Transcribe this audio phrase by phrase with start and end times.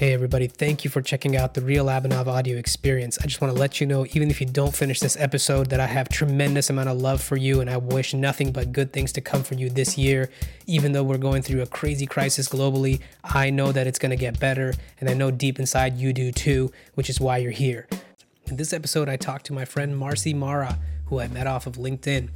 [0.00, 3.18] Hey, everybody, thank you for checking out the Real Abhinav audio experience.
[3.18, 5.78] I just want to let you know, even if you don't finish this episode, that
[5.78, 9.12] I have tremendous amount of love for you and I wish nothing but good things
[9.12, 10.30] to come for you this year.
[10.66, 14.16] Even though we're going through a crazy crisis globally, I know that it's going to
[14.16, 17.86] get better, and I know deep inside you do too, which is why you're here.
[18.46, 20.78] In this episode, I talked to my friend Marci Marra,
[21.08, 22.30] who I met off of LinkedIn.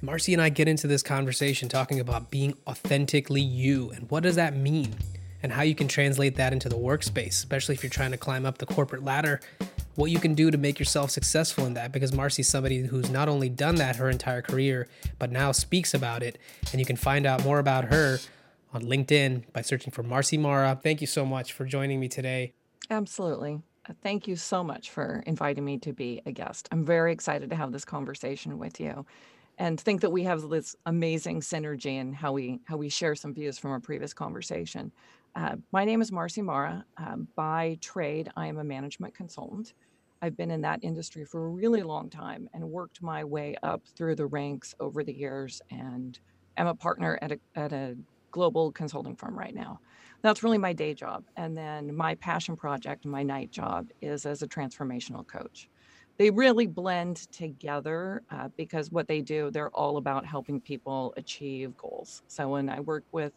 [0.00, 4.36] Marci and I get into this conversation talking about being authentically you and what does
[4.36, 4.94] that mean?
[5.42, 8.44] And how you can translate that into the workspace, especially if you're trying to climb
[8.44, 9.40] up the corporate ladder,
[9.94, 11.92] what you can do to make yourself successful in that.
[11.92, 16.22] Because Marci's somebody who's not only done that her entire career, but now speaks about
[16.22, 16.38] it.
[16.72, 18.18] And you can find out more about her
[18.72, 20.80] on LinkedIn by searching for Marci Marra.
[20.80, 22.52] Thank you so much for joining me today.
[22.90, 23.60] Absolutely.
[23.88, 26.68] Uh, thank you so much for inviting me to be a guest.
[26.70, 29.06] I'm very excited to have this conversation with you
[29.58, 33.34] and think that we have this amazing synergy in how we how we share some
[33.34, 34.90] views from our previous conversation.
[35.34, 36.84] Uh, my name is Marci Marra.
[36.96, 39.74] Um, by trade, I am a management consultant.
[40.22, 43.82] I've been in that industry for a really long time and worked my way up
[43.96, 46.18] through the ranks over the years and
[46.56, 47.96] am a partner at a, at a
[48.30, 49.80] global consulting firm right now.
[50.22, 51.24] That's really my day job.
[51.36, 55.68] And then my passion project, my night job, is as a transformational coach.
[56.18, 61.74] They really blend together uh, because what they do, they're all about helping people achieve
[61.78, 62.22] goals.
[62.26, 63.32] So when I work with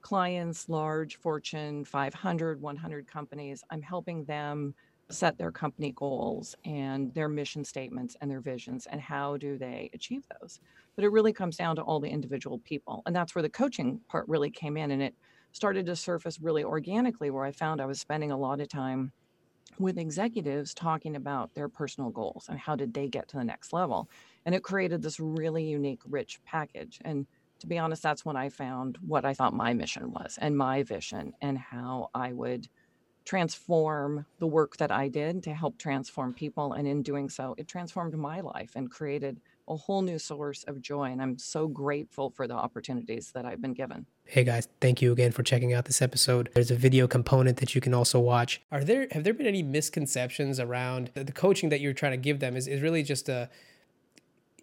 [0.00, 4.74] clients, large Fortune 500, 100 companies, I'm helping them
[5.10, 9.90] set their company goals and their mission statements and their visions and how do they
[9.94, 10.60] achieve those.
[10.96, 13.02] But it really comes down to all the individual people.
[13.06, 14.90] And that's where the coaching part really came in.
[14.90, 15.14] And it
[15.52, 19.12] started to surface really organically, where I found I was spending a lot of time
[19.78, 23.72] with executives talking about their personal goals and how did they get to the next
[23.72, 24.08] level.
[24.44, 27.00] And it created this really unique, rich package.
[27.04, 27.26] And
[27.60, 30.82] to be honest, that's when I found what I thought my mission was and my
[30.82, 32.68] vision and how I would
[33.24, 36.72] transform the work that I did to help transform people.
[36.72, 40.80] And in doing so, it transformed my life and created a whole new source of
[40.80, 41.10] joy.
[41.12, 44.06] And I'm so grateful for the opportunities that I've been given.
[44.24, 46.48] Hey guys, thank you again for checking out this episode.
[46.54, 48.62] There's a video component that you can also watch.
[48.72, 52.40] Are there have there been any misconceptions around the, coaching that you're trying to give
[52.40, 53.50] them is, is really just a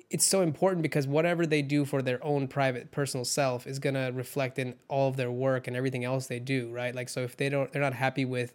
[0.09, 3.95] it's so important because whatever they do for their own private personal self is going
[3.95, 6.93] to reflect in all of their work and everything else they do right?
[6.93, 8.53] Like so if they don't they're not happy with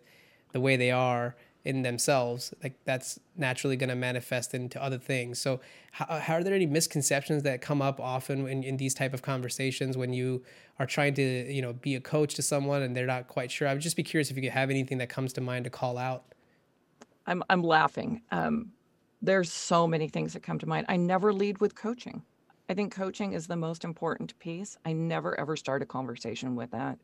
[0.53, 5.39] the way they are in themselves like that's naturally going to manifest into other things.
[5.39, 5.61] So
[5.93, 9.21] how, how, are there any misconceptions that come up often in, in these type of
[9.21, 10.43] conversations when you
[10.79, 13.69] are trying to you know be a coach to someone and they're not quite sure?
[13.69, 15.71] I would just be curious if you could have anything that comes to mind to
[15.71, 16.25] call out.
[17.27, 18.23] I'm, I'm laughing.
[18.31, 18.73] Um,
[19.23, 20.87] there's so many things that come to mind.
[20.89, 22.23] I never lead with coaching.
[22.69, 24.79] I think coaching is the most important piece.
[24.85, 26.99] I never ever start a conversation with that.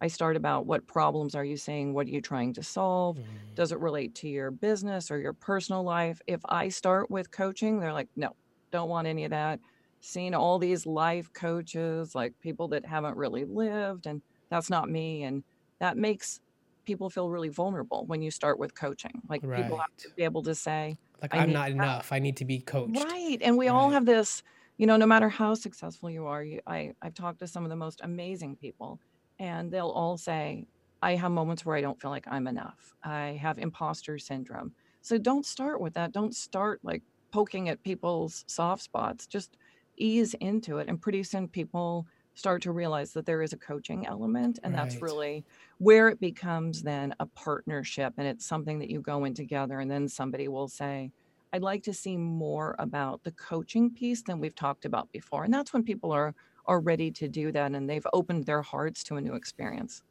[0.00, 1.92] I start about what problems are you seeing?
[1.92, 3.18] What are you trying to solve?
[3.18, 3.54] Mm.
[3.54, 6.22] Does it relate to your business or your personal life?
[6.26, 8.34] If I start with coaching, they're like, no,
[8.70, 9.60] don't want any of that.
[10.00, 15.24] Seeing all these life coaches, like people that haven't really lived, and that's not me.
[15.24, 15.44] And
[15.80, 16.40] that makes
[16.86, 19.20] people feel really vulnerable when you start with coaching.
[19.28, 19.62] Like right.
[19.62, 22.12] people have to be able to say, like I am not enough.
[22.12, 23.02] I need to be coached.
[23.02, 23.38] Right.
[23.40, 23.74] And we right.
[23.74, 24.42] all have this,
[24.78, 27.70] you know, no matter how successful you are, you, I, I've talked to some of
[27.70, 29.00] the most amazing people,
[29.38, 30.66] and they'll all say,
[31.02, 32.94] I have moments where I don't feel like I'm enough.
[33.02, 34.72] I have imposter syndrome.
[35.00, 36.12] So don't start with that.
[36.12, 39.26] Don't start like poking at people's soft spots.
[39.26, 39.56] Just
[39.96, 40.88] ease into it.
[40.88, 44.82] And pretty soon people start to realize that there is a coaching element and right.
[44.82, 45.44] that's really
[45.78, 49.90] where it becomes then a partnership and it's something that you go in together and
[49.90, 51.10] then somebody will say
[51.52, 55.44] i'd like to see more about the coaching piece than we've talked about before.
[55.44, 56.34] And that's when people are
[56.66, 60.02] are ready to do that and they've opened their hearts to a new experience.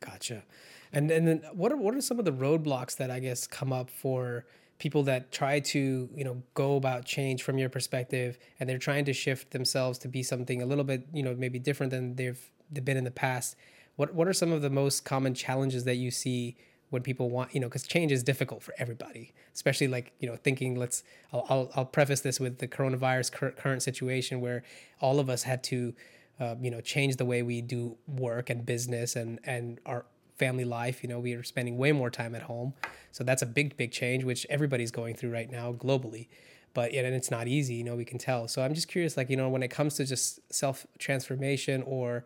[0.00, 0.44] Gotcha.
[0.92, 3.72] And and then what are what are some of the roadblocks that i guess come
[3.72, 4.44] up for
[4.78, 9.04] people that try to you know go about change from your perspective and they're trying
[9.04, 12.50] to shift themselves to be something a little bit you know maybe different than they've,
[12.70, 13.56] they've been in the past.
[13.96, 16.56] What what are some of the most common challenges that you see
[16.90, 20.36] when people want you know because change is difficult for everybody especially like you know
[20.36, 24.62] thinking let's i'll i'll, I'll preface this with the coronavirus cur- current situation where
[25.00, 25.92] all of us had to
[26.38, 30.04] uh, you know change the way we do work and business and and our
[30.36, 31.02] family life.
[31.02, 32.74] You know, we are spending way more time at home.
[33.12, 36.28] So that's a big, big change, which everybody's going through right now globally.
[36.72, 38.48] But and it's not easy, you know, we can tell.
[38.48, 42.24] So I'm just curious, like, you know, when it comes to just self transformation or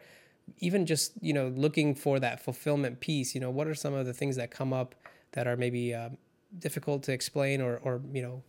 [0.58, 4.06] even just, you know, looking for that fulfillment piece, you know, what are some of
[4.06, 4.94] the things that come up
[5.32, 6.16] that are maybe um,
[6.58, 8.42] difficult to explain or, or you know,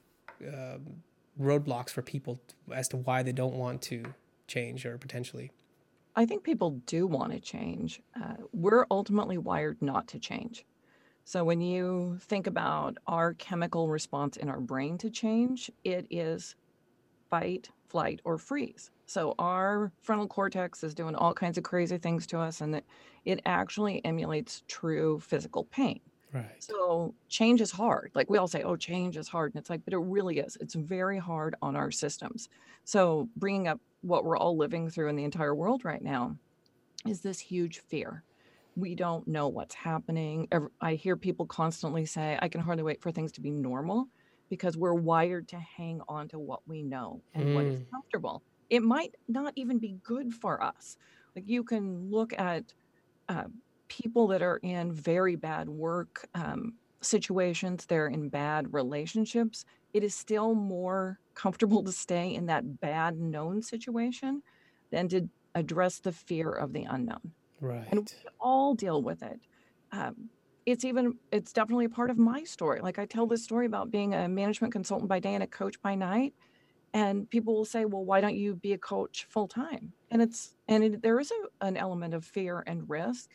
[0.48, 0.86] um,
[1.38, 2.40] roadblocks for people
[2.74, 4.04] as to why they don't want to
[4.48, 5.52] change or potentially?
[6.16, 8.02] I think people do want to change.
[8.16, 10.66] Uh, we're ultimately wired not to change.
[11.24, 16.56] So when you think about our chemical response in our brain to change, it is
[17.30, 18.90] fight, flight, or freeze.
[19.06, 22.86] So our frontal cortex is doing all kinds of crazy things to us, and it,
[23.26, 26.00] it actually emulates true physical pain.
[26.34, 26.46] Right.
[26.60, 28.12] So change is hard.
[28.14, 29.54] Like we all say, oh, change is hard.
[29.54, 30.58] And it's like, but it really is.
[30.62, 32.50] It's very hard on our systems.
[32.84, 36.36] So bringing up what we're all living through in the entire world right now
[37.08, 38.24] is this huge fear.
[38.76, 40.48] We don't know what's happening.
[40.80, 44.08] I hear people constantly say, I can hardly wait for things to be normal
[44.50, 47.56] because we're wired to hang on to what we know and mm.
[47.56, 47.90] what is mm.
[47.92, 48.44] comfortable.
[48.70, 50.98] It might not even be good for us.
[51.36, 52.74] Like you can look at
[53.28, 53.46] uh,
[53.90, 60.16] people that are in very bad work um, situations, they're in bad relationships, it is
[60.16, 64.42] still more comfortable to stay in that bad known situation
[64.92, 67.32] than to address the fear of the unknown.
[67.60, 67.88] Right.
[67.90, 69.40] And we all deal with it.
[69.92, 70.30] Um,
[70.66, 72.80] it's even it's definitely a part of my story.
[72.82, 75.82] Like I tell this story about being a management consultant by day and a coach
[75.82, 76.34] by night,
[76.94, 80.54] and people will say, "Well, why don't you be a coach full time?" And it's
[80.68, 83.30] and it, there is a, an element of fear and risk,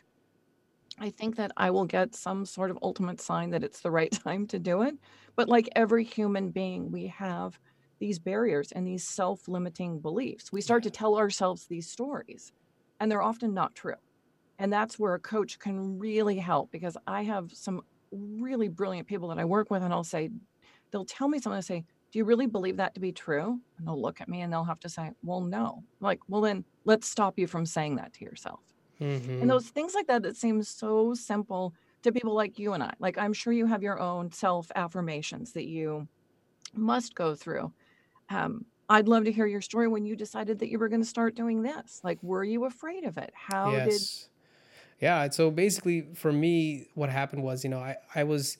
[0.98, 4.12] I think that I will get some sort of ultimate sign that it's the right
[4.24, 4.94] time to do it.
[5.36, 7.58] But like every human being, we have
[7.98, 10.52] these barriers and these self limiting beliefs.
[10.52, 12.52] We start to tell ourselves these stories,
[13.00, 13.94] and they're often not true.
[14.58, 17.82] And that's where a coach can really help because I have some
[18.12, 20.30] really brilliant people that I work with, and I'll say,
[20.90, 23.58] they'll tell me something, I say, do you really believe that to be true?
[23.76, 25.82] And they'll look at me and they'll have to say, well, no.
[26.00, 28.60] I'm like, well, then let's stop you from saying that to yourself.
[29.00, 29.42] Mm-hmm.
[29.42, 32.92] And those things like that that seem so simple to people like you and I.
[32.98, 36.08] Like I'm sure you have your own self affirmations that you
[36.74, 37.72] must go through.
[38.30, 41.08] Um, I'd love to hear your story when you decided that you were going to
[41.08, 42.00] start doing this.
[42.04, 43.32] Like, were you afraid of it?
[43.34, 43.88] How yes.
[43.88, 44.28] did?
[45.00, 45.30] Yeah.
[45.30, 48.58] So basically, for me, what happened was, you know, I I was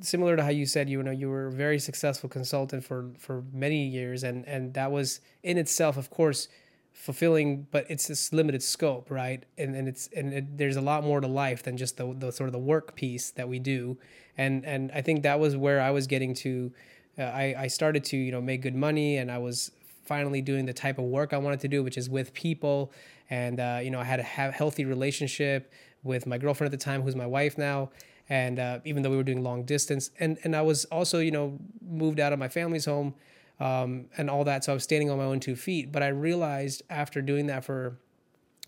[0.00, 3.44] similar to how you said you know you were a very successful consultant for for
[3.52, 6.48] many years and and that was in itself of course
[6.96, 9.44] fulfilling but it's this limited scope right?
[9.58, 12.32] And and it's and it, there's a lot more to life than just the, the
[12.32, 13.98] sort of the work piece that we do.
[14.38, 16.72] And and i think that was where i was getting to
[17.18, 19.70] uh, i i started to you know make good money and i was
[20.04, 22.92] finally doing the type of work i wanted to do which is with people.
[23.30, 24.24] And uh, you know i had a
[24.60, 25.72] healthy relationship
[26.02, 27.90] with my girlfriend at the time who's my wife now.
[28.28, 31.30] And uh, even though we were doing long distance and and i was also you
[31.30, 31.58] know
[32.02, 33.14] moved out of my family's home
[33.60, 34.64] um, and all that.
[34.64, 35.92] So I was standing on my own two feet.
[35.92, 37.98] But I realized after doing that for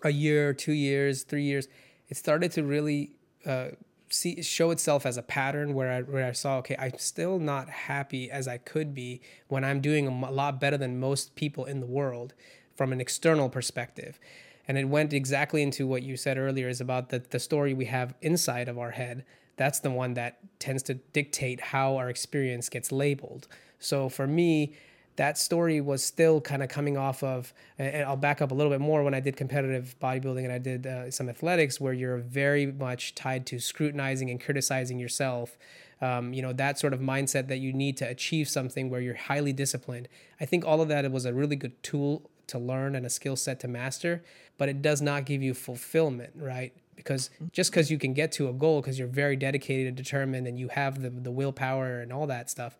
[0.03, 1.69] a year, two years, three years,
[2.09, 3.13] it started to really
[3.45, 3.69] uh,
[4.09, 7.69] see show itself as a pattern where I where I saw okay, I'm still not
[7.69, 11.81] happy as I could be when I'm doing a lot better than most people in
[11.81, 12.35] the world
[12.77, 14.19] from an external perspective.
[14.67, 17.87] And it went exactly into what you said earlier is about the, the story we
[17.87, 19.25] have inside of our head.
[19.57, 23.49] That's the one that tends to dictate how our experience gets labeled.
[23.79, 24.75] So for me,
[25.19, 28.71] that story was still kind of coming off of, and I'll back up a little
[28.71, 32.19] bit more when I did competitive bodybuilding and I did uh, some athletics where you're
[32.19, 35.59] very much tied to scrutinizing and criticizing yourself.
[36.01, 39.17] Um, you know, that sort of mindset that you need to achieve something where you're
[39.17, 40.09] highly disciplined.
[40.41, 43.35] I think all of that was a really good tool to learn and a skill
[43.35, 44.23] set to master,
[44.57, 46.73] but it does not give you fulfillment, right?
[46.95, 50.47] Because just because you can get to a goal because you're very dedicated and determined
[50.47, 52.77] and you have the, the willpower and all that stuff,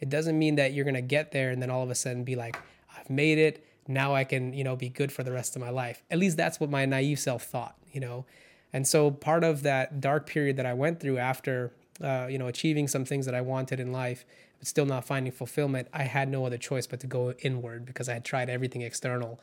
[0.00, 2.24] it doesn't mean that you're going to get there and then all of a sudden
[2.24, 2.56] be like,
[2.96, 3.64] I've made it.
[3.86, 6.02] Now I can, you know, be good for the rest of my life.
[6.10, 8.24] At least that's what my naive self thought, you know.
[8.72, 12.46] And so part of that dark period that I went through after, uh, you know,
[12.46, 14.24] achieving some things that I wanted in life,
[14.58, 18.08] but still not finding fulfillment, I had no other choice but to go inward because
[18.08, 19.40] I had tried everything external.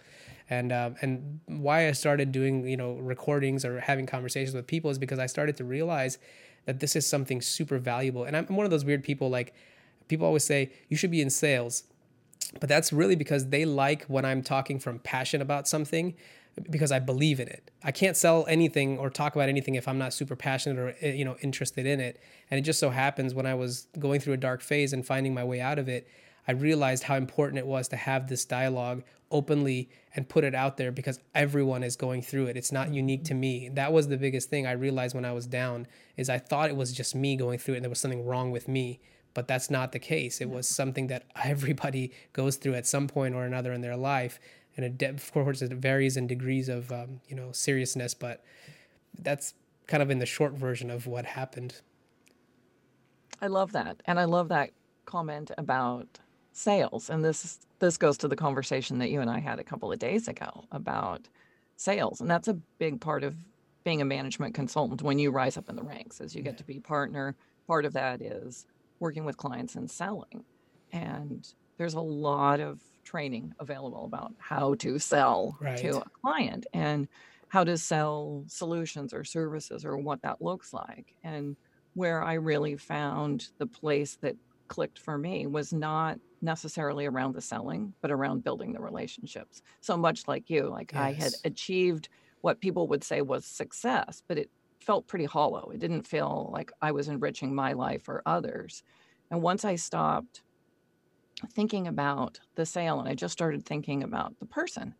[0.50, 4.90] And um, and why I started doing, you know, recordings or having conversations with people
[4.90, 6.20] is because I started to realize
[6.66, 8.24] that this is something super valuable.
[8.24, 9.54] And I'm one of those weird people like
[10.08, 11.84] people always say you should be in sales.
[12.60, 16.16] But that's really because they like when i'm talking from passion about something
[16.72, 17.72] because i believe in it.
[17.84, 21.14] I can't sell anything or talk about anything if i'm not super passionate or eh,
[21.14, 22.22] you know interested in it.
[22.50, 25.34] And it just so happens when i was going through a dark phase and finding
[25.34, 26.08] my way out of it
[26.48, 30.78] i realized how important it was to have this dialogue openly and put it out
[30.78, 32.58] there because everyone is going through it.
[32.58, 33.70] It's not unique to me.
[33.70, 36.76] That was the biggest thing i realized when i was down is i thought it
[36.76, 39.00] was just me going through it and there was something wrong with me
[39.38, 40.42] but that's not the case.
[40.42, 44.40] It was something that everybody goes through at some point or another in their life,
[44.76, 48.16] and it, of course it varies in degrees of um, you know seriousness.
[48.16, 48.44] But
[49.20, 49.54] that's
[49.86, 51.82] kind of in the short version of what happened.
[53.40, 54.72] I love that, and I love that
[55.06, 56.20] comment about
[56.52, 57.12] sales.
[57.12, 60.00] And this this goes to the conversation that you and I had a couple of
[60.00, 61.30] days ago about
[61.76, 63.36] sales, and that's a big part of
[63.84, 66.64] being a management consultant when you rise up in the ranks as you get to
[66.64, 67.36] be partner
[67.68, 68.66] part of that is
[69.00, 70.46] working with clients and selling.
[70.92, 71.46] And
[71.78, 75.78] there's a lot of training available about how to sell Right.
[75.78, 77.08] to a client and
[77.50, 81.14] how to sell solutions or services or what that looks like.
[81.24, 81.58] And
[81.94, 84.36] where i really found the place that
[84.70, 89.62] clicked for me was not necessarily around the selling but around building the relationships.
[89.82, 92.10] So much like you like i had achieved
[92.42, 94.52] what people would say was success but it
[94.88, 98.84] felt pretty hollow it didn't feel like i was enriching my life or others
[99.32, 100.44] and once i stopped
[101.54, 104.96] thinking about the sale and I just started thinking about the person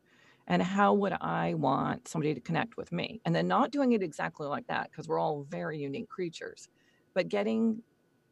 [0.48, 3.22] and how would I want somebody to connect with me?
[3.26, 6.70] And then not doing it exactly like that because we're all very unique creatures,
[7.14, 7.84] but getting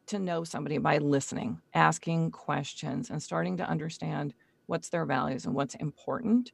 [0.06, 4.34] to know somebody by listening, asking questions, and starting to understand
[4.66, 6.52] what's their values and what's important.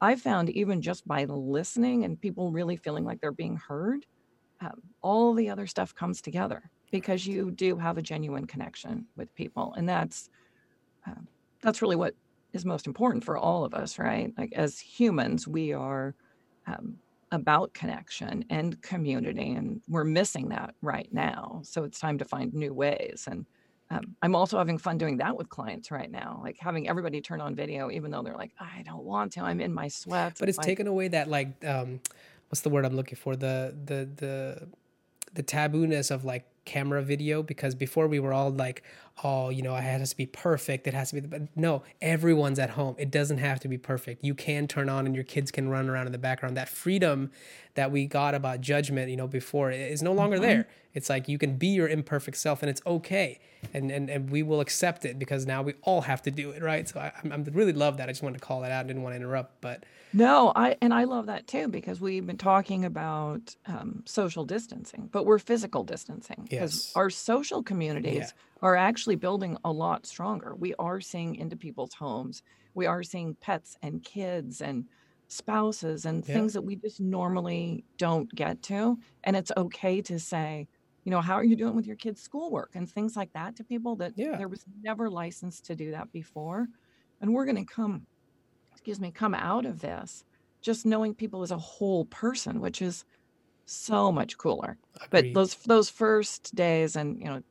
[0.00, 4.06] I found even just by listening and people really feeling like they're being heard,
[4.60, 9.34] um, all the other stuff comes together because you do have a genuine connection with
[9.34, 9.74] people.
[9.76, 10.30] And that's
[11.06, 11.26] um,
[11.60, 12.14] that's really what
[12.52, 14.32] is most important for all of us, right?
[14.38, 16.14] Like as humans, we are
[16.66, 16.96] um,
[17.32, 21.60] about connection and community, and we're missing that right now.
[21.64, 23.26] So it's time to find new ways.
[23.28, 23.44] And
[23.90, 27.40] um, I'm also having fun doing that with clients right now, like having everybody turn
[27.40, 29.40] on video, even though they're like, I don't want to.
[29.40, 30.40] I'm in my sweats.
[30.40, 32.00] but it's like, taken away that like um
[32.48, 33.36] what's the word i'm looking for?
[33.36, 34.68] The the the
[35.34, 38.82] the tabooness of like camera video because before we were all like
[39.22, 42.58] oh you know it has to be perfect it has to be but no everyone's
[42.58, 45.52] at home it doesn't have to be perfect you can turn on and your kids
[45.52, 47.30] can run around in the background that freedom
[47.74, 51.38] that we got about judgment you know before is no longer there it's like you
[51.38, 53.38] can be your imperfect self and it's okay
[53.72, 56.60] and and, and we will accept it because now we all have to do it
[56.62, 58.84] right so i I'm, I'm really love that i just wanted to call that out
[58.84, 62.24] I didn't want to interrupt but No, I and I love that too because we've
[62.24, 66.92] been talking about um, social distancing, but we're physical distancing because Yes.
[66.94, 68.30] our social communities Yeah.
[68.62, 70.54] are actually building a lot stronger.
[70.56, 72.42] We are seeing into people's homes.
[72.74, 74.88] We are seeing pets and kids and
[75.28, 76.40] spouses and Yeah.
[76.40, 78.98] things that we just normally don't get to.
[79.22, 80.68] And it's okay to say,
[81.04, 83.64] you know, how are you doing with your kids' schoolwork and things like that to
[83.64, 84.38] people that Yeah.
[84.38, 86.66] there was never licensed to do that before.
[87.20, 88.06] And we're going to come
[88.72, 90.24] excuse me, come out of this
[90.62, 93.04] just knowing people as a whole person, which is
[93.66, 94.78] so much cooler.
[95.10, 97.42] But those those first days, and you know,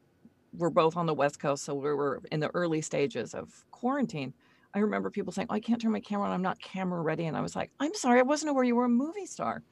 [0.57, 4.33] we're both on the West Coast, so we were in the early stages of quarantine.
[4.73, 6.33] I remember people saying, oh, "I can't turn my camera on.
[6.33, 8.85] I'm not camera ready," and I was like, "I'm sorry, I wasn't aware you were
[8.85, 9.63] a movie star."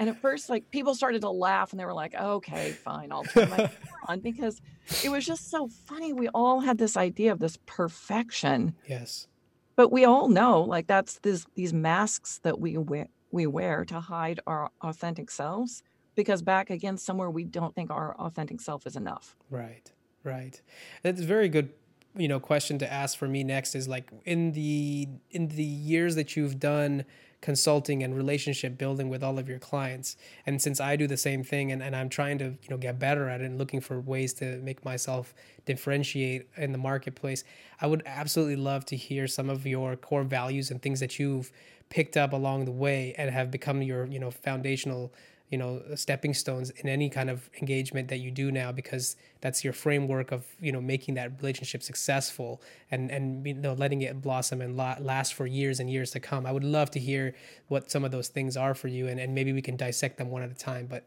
[0.00, 3.22] And at first, like people started to laugh, and they were like, "Okay, fine, I'll
[3.24, 3.70] turn my camera
[4.08, 4.60] on," because
[5.04, 6.12] it was just so funny.
[6.12, 9.28] We all had this idea of this perfection yes
[9.76, 14.00] but we all know like that's this these masks that we wear we wear to
[14.00, 15.82] hide our authentic selves
[16.16, 19.90] because back again somewhere we don't think our authentic self is enough Right,
[20.24, 20.60] right.
[21.02, 21.70] That's a very good,
[22.16, 26.14] you know, question to ask for me next is like in the in the years
[26.16, 27.04] that you've done
[27.40, 31.42] consulting and relationship building with all of your clients and since i do the same
[31.42, 33.98] thing and, and i'm trying to you know get better at it and looking for
[34.00, 35.34] ways to make myself
[35.64, 37.42] differentiate in the marketplace
[37.80, 41.50] i would absolutely love to hear some of your core values and things that you've
[41.88, 45.12] picked up along the way and have become your you know foundational
[45.50, 49.64] you know stepping stones in any kind of engagement that you do now because that's
[49.64, 54.22] your framework of you know making that relationship successful and and you know letting it
[54.22, 56.46] blossom and last for years and years to come.
[56.46, 57.34] I would love to hear
[57.68, 60.30] what some of those things are for you and, and maybe we can dissect them
[60.30, 61.06] one at a time but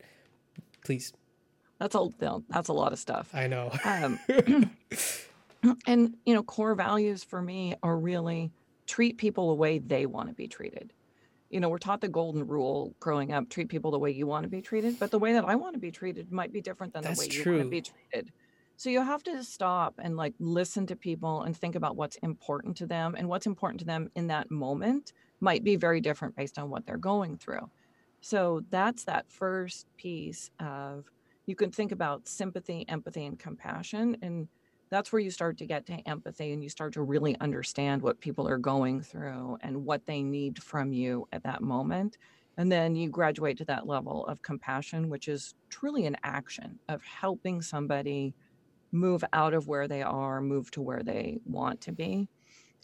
[0.83, 1.13] please.
[1.79, 2.09] That's a
[2.49, 3.29] that's a lot of stuff.
[3.33, 3.71] I know.
[3.83, 4.19] Um,
[5.87, 8.51] and you know core values for me are really
[8.85, 10.91] treat people the way they want to be treated
[11.53, 14.43] you know we're taught the golden rule growing up treat people the way you want
[14.43, 16.93] to be treated but the way that i want to be treated might be different
[16.93, 18.31] than That's the way you want to be treated.
[18.75, 22.75] So you have to stop and like listen to people and think about what's important
[22.77, 26.57] to them and what's important to them in that moment might be very different based
[26.57, 27.69] on what they're going through.
[28.21, 31.05] So that's that first piece of
[31.45, 34.47] you can think about sympathy empathy and compassion and
[34.89, 38.19] that's where you start to get to empathy and you start to really understand what
[38.19, 42.17] people are going through and what they need from you at that moment.
[42.57, 47.01] And then you graduate to that level of compassion, which is truly an action of
[47.03, 48.35] helping somebody
[48.91, 52.29] move out of where they are, move to where they want to be.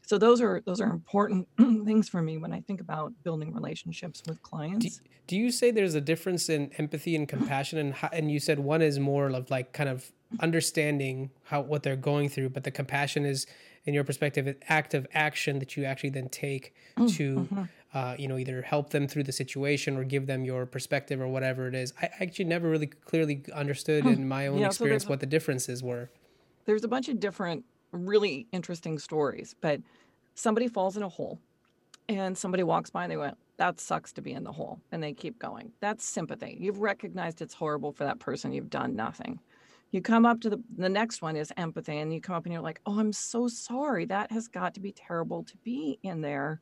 [0.10, 4.24] So those are those are important things for me when I think about building relationships
[4.28, 5.02] with clients.
[5.28, 8.58] do you say there's a difference in empathy and compassion and how, and you said
[8.58, 12.72] one is more of like kind of understanding how what they're going through but the
[12.72, 13.48] compassion is
[13.86, 17.64] in your perspective an act of action that you actually then take mm, to mm-hmm.
[17.94, 21.28] uh, you know, either help them through the situation or give them your perspective or
[21.28, 21.94] whatever it is.
[22.02, 24.10] I actually never really clearly understood hmm.
[24.10, 26.10] in my own Yeah, experience there's what the differences were.
[26.66, 29.82] there's a bunch of different really interesting stories, but
[30.36, 31.40] somebody falls in a hole
[32.08, 34.80] and somebody walks by and they went, that sucks to be in the hole.
[34.92, 35.72] And they keep going.
[35.80, 36.58] That's sympathy.
[36.60, 38.54] You've recognized it's horrible for that person.
[38.54, 39.40] You've done nothing.
[39.92, 42.54] You come up to the, the next one is empathy, and you come up and
[42.54, 44.06] you're like, oh, I'm so sorry.
[44.06, 46.62] That has got to be terrible to be in there.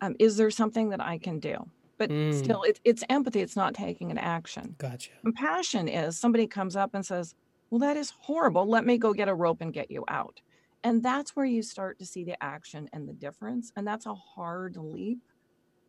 [0.00, 1.56] Um, is there something that I can do?
[1.98, 3.40] But Mm, still, it, it's empathy.
[3.40, 4.76] It's not taking an action.
[4.78, 5.12] gotcha.
[5.24, 7.34] Compassion is somebody comes up and says,
[7.70, 8.66] Well, that is horrible.
[8.68, 10.40] Let me go get a rope and get you out.
[10.84, 13.72] And that's where you start to see the action and the difference.
[13.76, 15.20] And that's a hard leap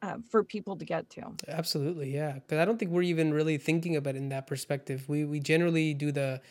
[0.01, 1.37] uh, for people to get to.
[1.47, 2.33] Absolutely, yeah.
[2.33, 5.07] Because I don't think we're even really thinking about it in that perspective.
[5.07, 6.41] We we generally do the.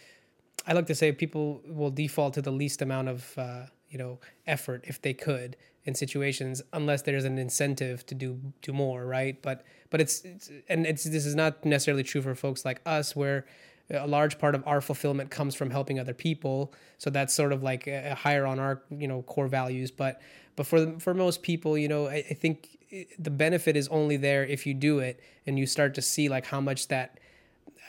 [0.67, 4.19] I like to say people will default to the least amount of uh, you know
[4.47, 9.41] effort if they could in situations, unless there's an incentive to do do more, right?
[9.41, 13.15] But but it's, it's and it's this is not necessarily true for folks like us
[13.15, 13.47] where
[13.91, 17.63] a large part of our fulfillment comes from helping other people so that's sort of
[17.63, 20.21] like a, a higher on our you know core values but
[20.57, 22.79] but for for most people you know I, I think
[23.19, 26.47] the benefit is only there if you do it and you start to see like
[26.47, 27.19] how much that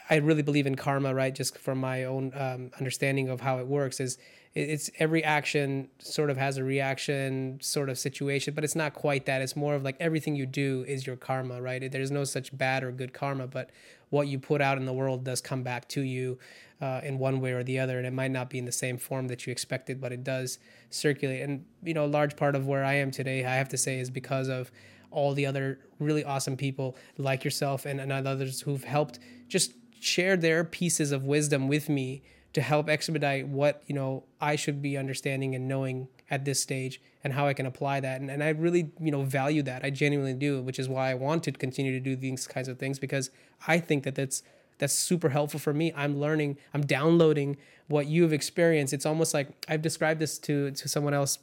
[0.09, 1.33] I really believe in karma, right?
[1.33, 4.17] Just from my own um, understanding of how it works, is
[4.53, 9.25] it's every action sort of has a reaction sort of situation, but it's not quite
[9.25, 9.41] that.
[9.41, 11.91] It's more of like everything you do is your karma, right?
[11.91, 13.69] There's no such bad or good karma, but
[14.09, 16.39] what you put out in the world does come back to you
[16.81, 18.97] uh, in one way or the other, and it might not be in the same
[18.97, 20.59] form that you expected, but it does
[20.89, 21.41] circulate.
[21.41, 23.99] And you know, a large part of where I am today, I have to say,
[23.99, 24.71] is because of
[25.11, 29.73] all the other really awesome people like yourself and, and others who've helped just
[30.07, 32.23] share their pieces of wisdom with me
[32.53, 36.99] to help expedite what you know I should be understanding and knowing at this stage
[37.23, 38.19] and how I can apply that.
[38.19, 39.83] And, and I really you know value that.
[39.83, 42.79] I genuinely do which is why I want to continue to do these kinds of
[42.79, 43.29] things because
[43.67, 44.43] I think that that's
[44.79, 45.93] that's super helpful for me.
[45.95, 48.93] I'm learning I'm downloading what you've experienced.
[48.93, 51.39] It's almost like I've described this to to someone else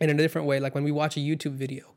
[0.00, 1.92] in a different way like when we watch a youtube video.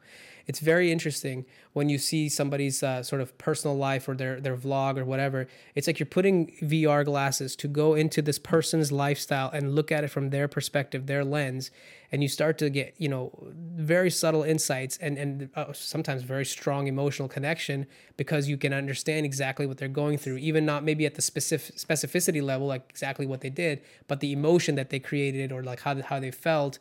[0.50, 4.58] It's very interesting when you see somebody's uh, sort of personal life or their, their
[4.58, 5.46] vlog or whatever.
[5.76, 10.04] It's like you're putting vr glasses to go into this person's lifestyle and look at
[10.04, 11.70] it from their perspective their lens
[12.12, 13.32] and you start to get you know
[13.76, 17.86] very subtle insights and and uh, sometimes very strong emotional connection
[18.18, 21.76] because you can understand exactly what they're going through even not maybe at the specific
[21.76, 25.82] specificity level like exactly what they did but the emotion that they created or like
[25.82, 26.80] how, how they felt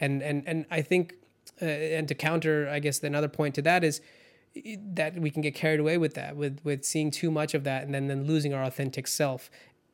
[0.00, 1.14] and and and I think
[1.60, 4.00] uh, and to counter I guess another point to that is
[4.94, 7.84] that we can get carried away with that with with seeing too much of that
[7.84, 9.50] and then then losing our authentic self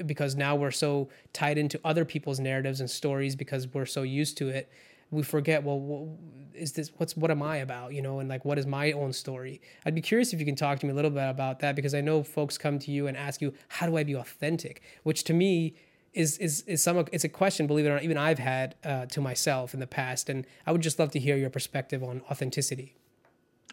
[0.06, 4.38] because now we're so tied into other people's narratives and stories because we're so used
[4.38, 4.70] to it.
[5.10, 6.18] We forget well
[6.54, 9.12] is this what's what am i about you know and like what is my own
[9.12, 9.60] story?
[9.84, 11.94] I'd be curious if you can talk to me a little bit about that because
[11.94, 14.82] i know folks come to you and ask you how do i be authentic?
[15.02, 15.74] Which to me
[16.12, 19.06] is is is some it's a question believe it or not even i've had uh,
[19.06, 22.20] to myself in the past and i would just love to hear your perspective on
[22.30, 22.96] authenticity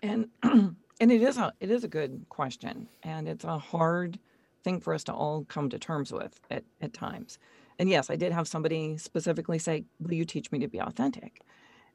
[0.03, 0.75] And and
[1.11, 2.87] it is a it is a good question.
[3.03, 4.19] And it's a hard
[4.63, 7.39] thing for us to all come to terms with at, at times.
[7.79, 11.41] And yes, I did have somebody specifically say, Will you teach me to be authentic?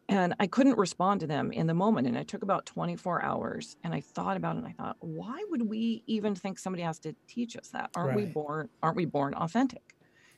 [0.09, 2.09] And I couldn't respond to them in the moment.
[2.09, 3.77] And it took about 24 hours.
[3.85, 6.99] And I thought about it and I thought, why would we even think somebody has
[7.01, 7.91] to teach us that?
[7.95, 9.95] Aren't we born aren't we born authentic?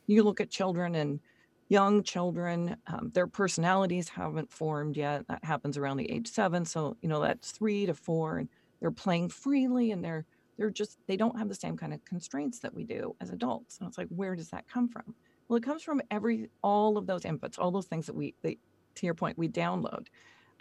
[0.07, 1.21] You look at children and
[1.69, 5.27] young children, um, their personalities haven't formed yet.
[5.29, 6.65] That happens around the age seven.
[6.65, 8.49] So, you know, that's three to four, and
[8.81, 12.61] they're playing freely and they're they're just they don't have the same kind of constraints
[12.61, 13.79] that we do as adults.
[13.79, 15.15] And it's like, where does that come from?
[15.49, 18.59] Well, it comes from every all of those inputs, all those things that we they,
[18.97, 20.07] to your point, we download.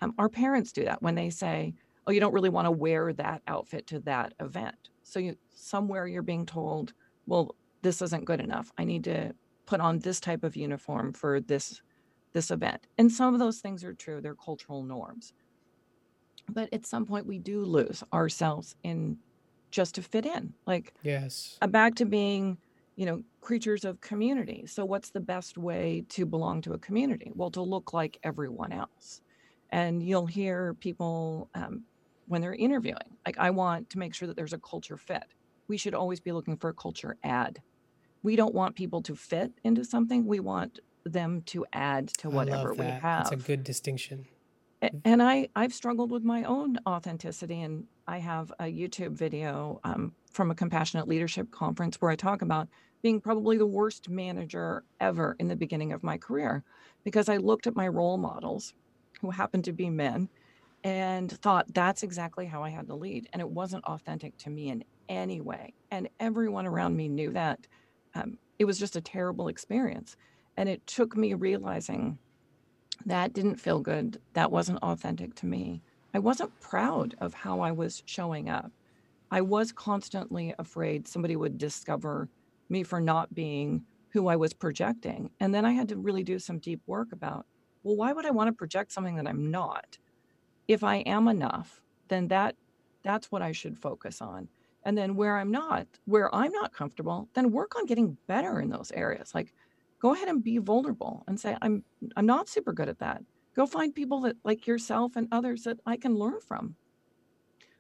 [0.02, 1.74] Um, our parents do that when they say,
[2.08, 6.08] "Oh, you don't really want to wear that outfit to that event." So you somewhere
[6.08, 6.94] you're being told,
[7.28, 8.72] "Well, this isn't good enough.
[8.80, 9.34] I need to
[9.68, 11.82] put on this type of uniform for this
[12.34, 15.34] this event." And some of those things are true; they're cultural norms.
[16.50, 19.20] But at some point, we do lose ourselves in
[19.72, 20.56] just to fit in.
[20.68, 22.60] Like yes uh, back to being,
[22.96, 24.66] you know, creatures of community.
[24.68, 27.32] So, what's the best way to belong to a community?
[27.36, 29.22] Well, to look like everyone else.
[29.72, 31.86] And you'll hear people um,
[32.28, 35.26] when they're interviewing, like, I want to make sure that there's a culture fit.
[35.68, 37.62] We should always be looking for a culture add.
[38.24, 42.74] We don't want people to fit into something, we want them to add to whatever
[42.74, 43.02] we have.
[43.02, 44.26] that's a good distinction
[45.06, 50.14] And I, I've struggled with my own authenticity, and I have a YouTube video um,
[50.32, 52.68] from a compassionate leadership conference where I talk about
[53.02, 56.64] being probably the worst manager ever in the beginning of my career
[57.04, 58.74] because I looked at my role models
[59.22, 60.30] who happened to be men
[60.84, 63.30] and thought that's exactly how I had to lead.
[63.32, 65.74] And it wasn't authentic to me in any way.
[65.92, 67.68] And everyone around me knew that.
[68.16, 70.16] Um, it was just a terrible experience.
[70.58, 72.18] And it took me realizing
[73.06, 74.20] that didn't feel good.
[74.34, 75.82] That wasn't authentic to me.
[76.14, 78.72] I wasn't proud of how I was showing up.
[79.32, 82.30] I was constantly afraid somebody would discover
[82.70, 85.32] me for not being who I was projecting.
[85.40, 87.48] And then I had to really do some deep work about,
[87.82, 89.98] well, why would I want to project something that I'm not?
[90.68, 92.56] If I am enough, then that
[93.02, 94.48] that's what I should focus on.
[94.86, 98.70] And then where I'm not, where I'm not comfortable, then work on getting better in
[98.70, 99.34] those areas.
[99.34, 99.54] Like
[100.00, 103.24] go ahead and be vulnerable and say I'm I'm not super good at that.
[103.56, 106.78] Go find people that like yourself and others that I can learn from.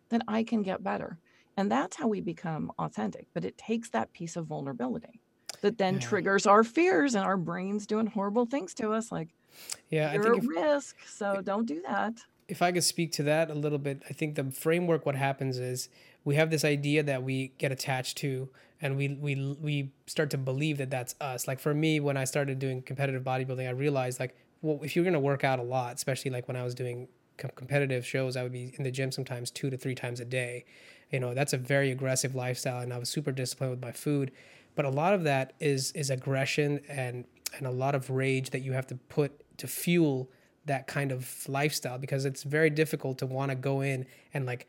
[0.10, 1.20] That I can get better.
[1.58, 5.22] And that's how we become authentic, but it takes that piece of vulnerability
[5.62, 6.00] that then Yeah.
[6.00, 9.30] triggers our fears and our brains doing horrible things to us like
[9.90, 12.16] Yeah, you're think at if risk, so don't do that.
[12.48, 15.58] if I could speak to that a little bit, I think the framework what happens
[15.60, 15.90] is
[16.26, 18.50] we have this idea that we get attached to
[18.82, 21.48] and we we we start to believe that that's us.
[21.48, 25.06] Like for me when I started doing competitive bodybuilding, I realized like well if you're
[25.06, 27.08] going to work out a lot, especially like when I was doing
[27.38, 30.26] com- competitive shows, I would be in the gym sometimes 2 to 3 times a
[30.26, 30.66] day.
[31.12, 34.32] You know, that's a very aggressive lifestyle and I was super disciplined with my food.
[34.76, 37.26] But a lot of that is is aggression and
[37.58, 40.30] and a lot of rage that you have to put to fuel
[40.66, 44.68] that kind of lifestyle because it's very difficult to want to go in and like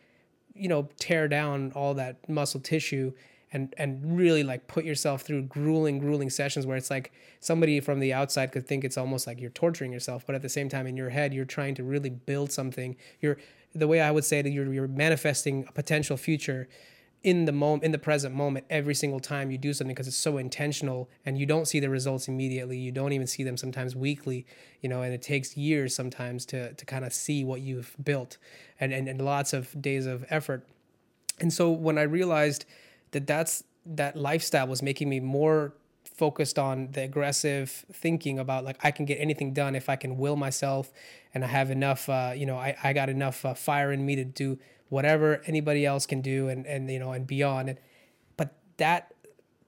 [0.55, 3.13] you know tear down all that muscle tissue
[3.53, 8.01] and and really like put yourself through grueling grueling sessions where it's like somebody from
[8.01, 10.87] the outside could think it's almost like you're torturing yourself but at the same time
[10.87, 12.97] in your head you're trying to really build something.
[13.21, 13.39] You're
[13.75, 16.69] the way i would say that you're, you're manifesting a potential future
[17.25, 20.17] in the moment in the present moment every single time you do something because it's
[20.17, 23.97] so intentional and you don't see the results immediately you don't even see them sometimes
[23.97, 24.47] weekly
[24.83, 28.37] you know and it takes years sometimes to to kind of see what you've built
[28.79, 30.67] and, and and lots of days of effort.
[31.41, 32.65] And so when i realized
[33.13, 38.77] that that's that lifestyle was making me more focused on the aggressive thinking about like
[38.85, 40.93] i can get anything done if i can will myself
[41.33, 44.15] and i have enough uh, you know i, I got enough uh, fire in me
[44.17, 44.59] to do
[44.95, 47.77] whatever anybody else can do and and you know and beyond
[48.37, 49.13] but that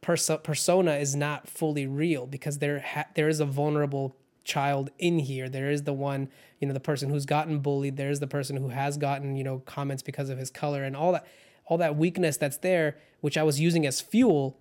[0.07, 5.19] perso- persona is not fully real because there ha- there is a vulnerable child in
[5.19, 5.49] here.
[5.49, 6.29] There is the one
[6.61, 7.97] you know the person who's gotten bullied.
[7.97, 11.13] There's the person who has gotten you know comments because of his color and all
[11.13, 11.27] that
[11.67, 14.57] all that weakness that's there which i was using as fuel.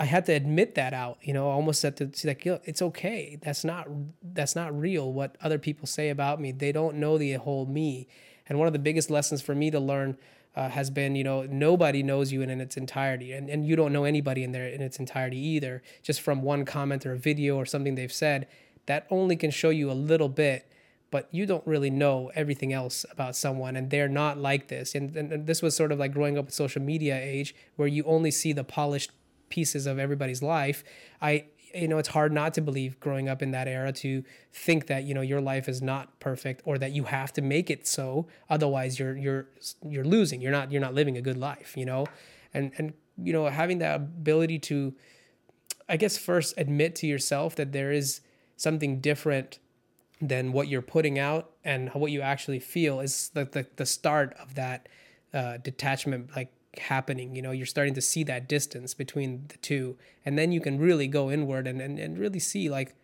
[0.00, 3.38] I had to admit that out you know almost had to see like it's okay.
[3.42, 3.88] That's not
[4.22, 6.50] that's not real what other people say about me.
[6.50, 8.08] They don't know the whole me
[8.48, 10.16] and one of the biggest lessons for me to learn
[10.56, 13.76] uh, has been, you know, nobody knows you in, in its entirety, and, and you
[13.76, 15.82] don't know anybody in there in its entirety either.
[16.02, 18.48] Just from one comment or a video or something they've said,
[18.86, 20.70] that only can show you a little bit,
[21.10, 24.94] but you don't really know everything else about someone, and they're not like this.
[24.94, 28.02] And, and, this was sort of like growing up with social media age, where you
[28.04, 29.12] only see the polished
[29.50, 30.82] pieces of everybody's life.
[31.22, 34.86] I you know it's hard not to believe growing up in that era to think
[34.86, 37.86] that you know your life is not perfect or that you have to make it
[37.86, 39.48] so otherwise you're you're
[39.82, 40.40] you're losing.
[40.40, 42.06] You're not you're not living a good life you know?
[42.54, 44.94] And and you know having that ability to
[45.88, 48.20] i guess first admit to yourself that there is
[48.56, 49.58] something different
[50.20, 54.34] than what you're putting out and what you actually feel is the the, the start
[54.40, 54.88] of that
[55.34, 59.96] uh, detachment like happening you know you're starting to see that distance between the two
[60.24, 62.94] and then you can really go inward and, and, and really see like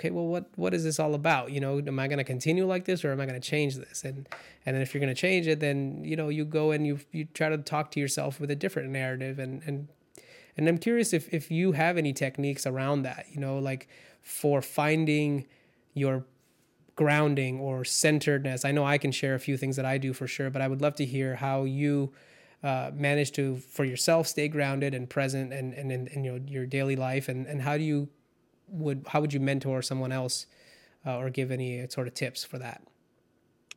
[0.00, 1.52] okay well what what is this all about?
[1.52, 3.76] You know am i going to continue like this or am i going to change
[3.76, 4.02] this?
[4.02, 4.26] And
[4.64, 7.00] and then if you're going to change it then you know you go and you
[7.12, 9.88] you try to talk to yourself with a different narrative and and
[10.56, 13.88] and i'm curious if if you have any techniques around that you know like
[14.22, 15.46] for finding
[15.92, 16.24] your
[16.96, 18.64] grounding or centeredness.
[18.64, 20.68] I know i can share a few things that i do for sure but i
[20.68, 22.12] would love to hear how you
[22.62, 26.66] uh, manage to for yourself stay grounded and present and and in, in your, your
[26.66, 28.08] daily life and and how do you
[28.68, 30.46] would how would you mentor someone else
[31.06, 32.82] uh, or give any sort of tips for that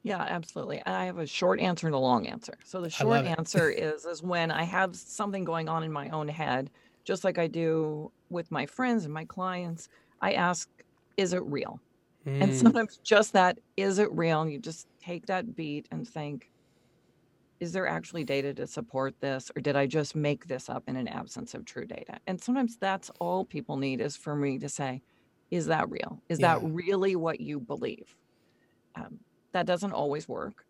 [0.04, 0.82] Yeah, absolutely.
[0.86, 2.58] I have a short answer and a long answer.
[2.66, 6.28] So the short answer is is when I have something going on in my own
[6.28, 6.72] head,
[7.06, 9.88] just like I do with my friends and my clients,
[10.22, 10.70] I ask,
[11.18, 11.82] is it real?
[12.42, 14.42] And mm, sometimes just that, is it real?
[14.44, 16.52] And you just take that beat and think,
[17.64, 20.98] is there actually data to support this or did i just make this up in
[20.98, 22.20] an absence of true data?
[22.28, 25.02] And sometimes that's all people need is for me to say
[25.50, 26.20] is that real?
[26.30, 28.18] Is that really what you believe?
[28.96, 29.20] Um,
[29.54, 30.66] that doesn't always work.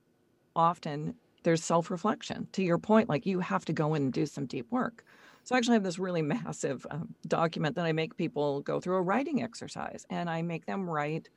[0.56, 2.50] Often there's self-reflection.
[2.52, 5.04] To your point like you have to go in and do some deep work.
[5.46, 8.98] So i actually have this really massive um, document that i make people go through
[8.98, 11.30] a writing exercise and i make them write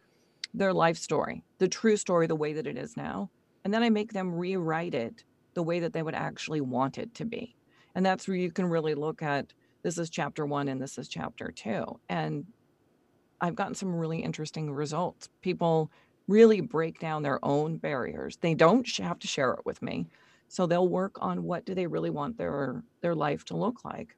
[0.55, 3.31] their life story the true story the way that it is now
[3.67, 5.25] and then I make them rewrite it
[5.57, 7.57] the way that they would actually want it to be.
[7.95, 11.09] And that's where you can really look at this is chapter one and this is
[11.09, 11.99] chapter two.
[12.11, 12.45] And
[13.41, 15.31] I've gotten some really interesting results.
[15.41, 15.91] People
[16.29, 18.37] really break down their own barriers.
[18.37, 20.09] They don't have to share it with me.
[20.49, 24.15] So they'll work on what do they really want their their life to look like.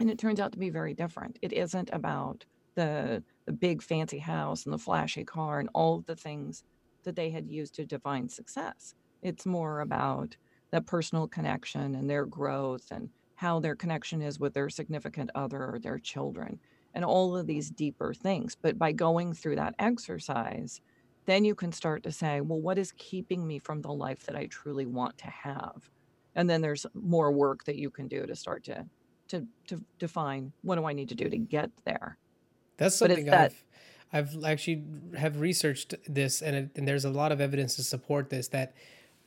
[0.00, 1.38] And it turns out to be very different.
[1.40, 6.14] It isn't about the the big fancy house and the flashy car and all the
[6.14, 6.62] things
[7.04, 8.94] that they had used to define success.
[9.22, 10.36] It's more about
[10.70, 15.64] that personal connection and their growth and how their connection is with their significant other
[15.64, 16.58] or their children
[16.94, 18.56] and all of these deeper things.
[18.60, 20.80] But by going through that exercise,
[21.26, 24.36] then you can start to say, well, what is keeping me from the life that
[24.36, 25.90] I truly want to have?
[26.34, 28.86] And then there's more work that you can do to start to
[29.28, 32.18] to to define what do I need to do to get there.
[32.76, 33.52] That's something that,
[34.12, 34.84] I've I've actually
[35.16, 38.48] have researched this, and it, and there's a lot of evidence to support this.
[38.48, 38.74] That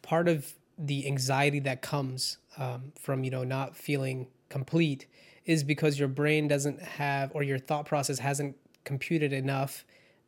[0.06, 5.08] part of the anxiety that comes um, from you know not feeling complete
[5.46, 9.84] is because your brain doesn't have or your thought process hasn't computed enough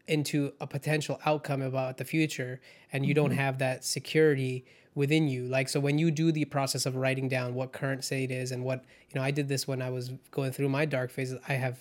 [0.08, 2.60] into a potential outcome about the future
[2.92, 3.24] and you mm-hmm.
[3.24, 7.30] don't have that security within you like so when you do the process of writing
[7.30, 10.12] down what current state is and what you know i did this when i was
[10.32, 11.78] going through my dark phases i have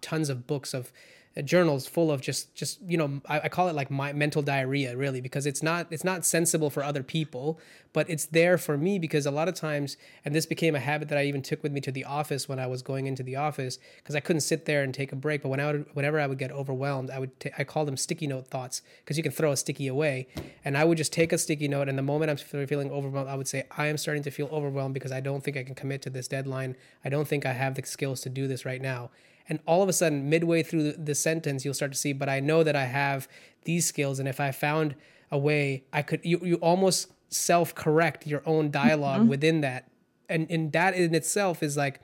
[0.00, 0.92] tons of books of
[1.40, 4.94] journals full of just just you know I, I, call it like my mental diarrhea
[4.94, 7.58] really because it's not it's not sensible for other people
[7.94, 11.08] but it's there for me because a lot of times and this became a habit
[11.08, 13.36] that i even took with me to the office when i was going into the
[13.36, 16.20] office because i couldn't sit there and take a break but when I would, whenever
[16.20, 19.22] i would get overwhelmed i would t- I call them sticky note thoughts because you
[19.22, 20.26] can throw a sticky away
[20.66, 23.36] and i would just take a sticky note and the moment i'm feeling overwhelmed i
[23.36, 26.02] would say i am starting to feel overwhelmed because i don't think i can commit
[26.02, 26.76] to this deadline.
[27.04, 29.10] I don't think i have the skills to do this right now
[29.48, 32.40] and all of a sudden midway through the sentence you'll start to see but i
[32.40, 33.28] know that i have
[33.64, 34.94] these skills and if i found
[35.30, 39.28] a way i could you, you almost self-correct your own dialog mm-hmm.
[39.28, 39.90] within that
[40.28, 42.00] and and that in itself is like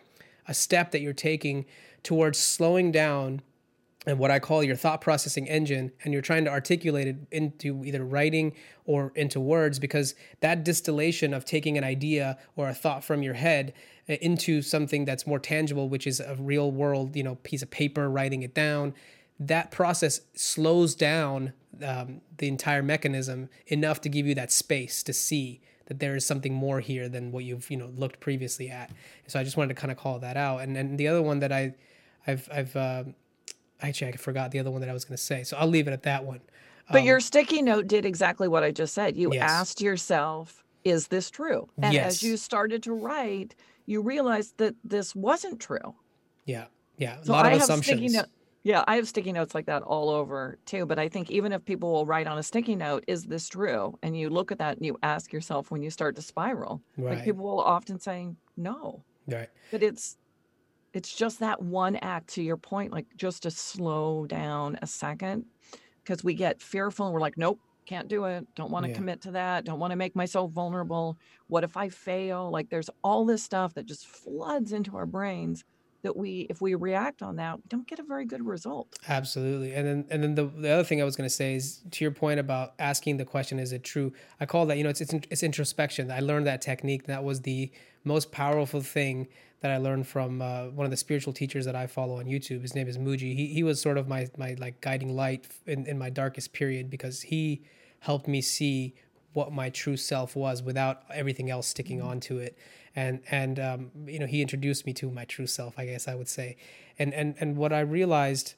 [0.46, 1.66] a step that you're taking
[2.03, 3.42] towards slowing down
[4.07, 7.85] and what I call your thought processing engine, and you're trying to articulate it into
[7.85, 8.55] either writing
[8.87, 13.35] or into words because that distillation of taking an idea or a thought from your
[13.35, 13.74] head
[14.09, 18.09] into something that's more tangible, which is a real world, you know, piece of paper,
[18.09, 18.94] writing it down.
[19.38, 21.53] That process slows down
[21.85, 26.25] um, the entire mechanism enough to give you that space to see that there is
[26.25, 28.90] something more here than what you've you know looked previously at.
[29.27, 30.61] So I just wanted to kind of call that out.
[30.61, 31.75] And and the other one that I,
[32.27, 33.05] I've I've uh,
[33.81, 35.44] actually I forgot the other one that I was going to say.
[35.44, 36.40] So I'll leave it at that one.
[36.90, 39.16] But um, your sticky note did exactly what I just said.
[39.16, 39.51] You yes.
[39.51, 42.07] asked yourself, "Is this true?" And yes.
[42.07, 43.55] as you started to write,
[43.88, 45.94] you realize that this wasn't true.
[46.44, 46.66] Yeah.
[46.98, 47.20] Yeah.
[47.20, 48.12] A so lot of I assumptions.
[48.12, 48.27] Note,
[48.62, 50.85] yeah, I have sticky notes like that all over too.
[50.85, 53.98] But I think even if people will write on a sticky note, is this true?
[54.03, 56.83] And you look at that and you ask yourself when you start to spiral.
[56.98, 57.14] Right.
[57.14, 59.05] Like people will often say no.
[59.27, 59.48] Right.
[59.70, 60.18] But it's
[60.92, 65.46] it's just that one act to your point, like just to slow down a second.
[66.05, 68.96] Because we get fearful and we're like, nope, can't do it don't want to yeah.
[68.96, 71.18] commit to that don't want to make myself vulnerable.
[71.46, 72.51] What if i fail?
[72.51, 75.64] Like there's all this stuff that just floods into our brains
[76.03, 78.98] that we if we react on that we don't get a very good result.
[79.09, 81.81] Absolutely and then and then the, the other thing i was going to say is
[81.92, 84.12] to your point about asking the question is it true?
[84.38, 86.11] I call that you know it's it's, it's introspection.
[86.11, 87.72] I learned that technique that was the
[88.05, 89.29] most powerful thing
[89.61, 92.62] that i learned from uh, one of the spiritual teachers that i follow on youtube.
[92.62, 93.35] His name is Mooji.
[93.35, 96.90] He, he was sort of my my like guiding light in, in my darkest period
[96.90, 97.62] because he
[98.00, 98.94] helped me see
[99.32, 102.08] what my true self was without everything else sticking mm-hmm.
[102.08, 102.56] onto it.
[102.96, 106.14] And and um, you know he introduced me to my true self i guess i
[106.14, 106.56] would say.
[106.98, 108.54] And and and what i realized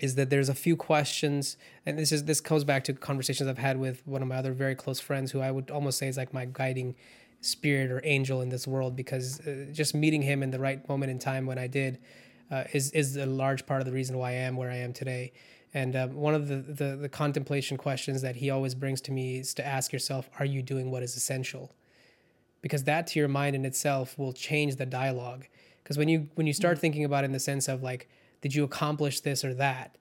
[0.00, 3.58] is that there's a few questions and this is this goes back to conversations i've
[3.58, 6.16] had with one of my other very close friends who i would almost say is
[6.16, 6.94] like my guiding
[7.40, 11.10] spirit or angel in this world because uh, just meeting him in the right moment
[11.10, 11.98] in time when i did
[12.50, 14.92] uh, is is a large part of the reason why i am where i am
[14.92, 15.32] today
[15.74, 19.38] and um, one of the, the, the contemplation questions that he always brings to me
[19.38, 21.74] is to ask yourself, are you doing what is essential?
[22.62, 25.46] Because that to your mind in itself will change the dialogue.
[25.82, 26.80] Because when you when you start mm-hmm.
[26.80, 28.08] thinking about it in the sense of like,
[28.40, 29.96] did you accomplish this or that?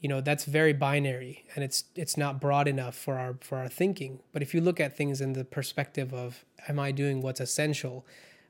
[0.00, 3.68] You know, that's very binary and it's it's not broad enough for our for our
[3.68, 4.20] thinking.
[4.32, 8.06] But if you look at things in the perspective of, am I doing what's essential?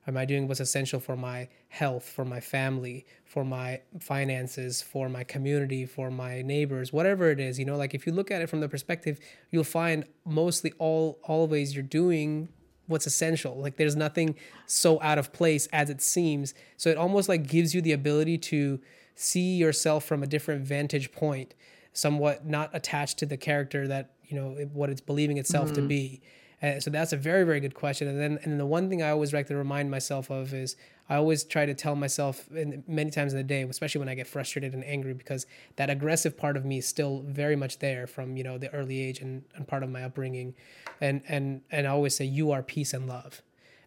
[0.07, 5.09] Am I doing what's essential for my health, for my family, for my finances, for
[5.09, 7.59] my community, for my neighbors, whatever it is?
[7.59, 9.19] You know, like if you look at it from the perspective,
[9.51, 12.49] you'll find mostly all always you're doing
[12.87, 13.55] what's essential.
[13.55, 14.35] Like there's nothing
[14.65, 16.53] so out of place as it seems.
[16.77, 18.79] So it almost like gives you the ability to
[19.15, 21.53] see yourself from a different vantage point,
[21.93, 25.75] somewhat not attached to the character that you know what it's believing itself mm-hmm.
[25.75, 26.21] to be
[26.61, 28.07] uh, so that's a very very good question.
[28.07, 30.75] And then and the one thing i always like to remind myself of is
[31.09, 34.15] i always try to tell myself in, many times in the day especially when i
[34.15, 35.45] get frustrated and angry because
[35.75, 38.99] that aggressive part of me is still very much there from you know the early
[38.99, 40.53] age and, and part of my upbringing.
[40.99, 43.41] And and and i always say you are peace and love.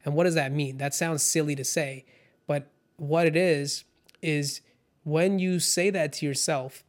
[0.04, 0.76] And what does that mean?
[0.78, 2.04] That sounds silly to say
[2.46, 3.84] but what it is
[4.22, 4.60] is
[5.02, 6.84] when you say that to yourself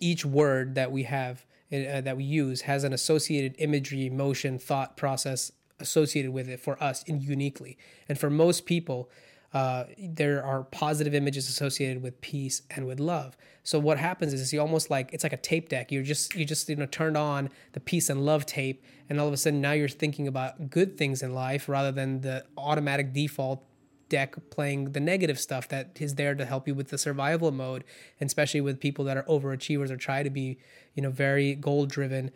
[0.00, 4.96] each word that we have uh, that we use has an associated imagery, emotion, thought
[4.96, 7.78] process associated with it for us and uniquely.
[8.08, 9.10] And for most people,
[9.54, 13.36] uh, there are positive images associated with peace and with love.
[13.62, 15.90] So what happens is you almost like it's like a tape deck.
[15.90, 19.26] You're just you just you know turned on the peace and love tape, and all
[19.26, 23.12] of a sudden now you're thinking about good things in life rather than the automatic
[23.12, 23.64] default
[24.08, 27.84] deck playing the negative stuff that is there to help you with the survival mode,
[28.20, 30.58] and especially with people that are overachievers or try to be,
[30.94, 32.30] you know, very goal driven.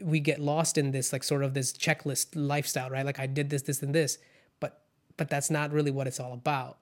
[0.00, 3.04] We get lost in this like sort of this checklist lifestyle, right?
[3.04, 4.18] Like I did this, this, and this,
[4.60, 4.80] but
[5.16, 6.78] but that's not really what it's all about.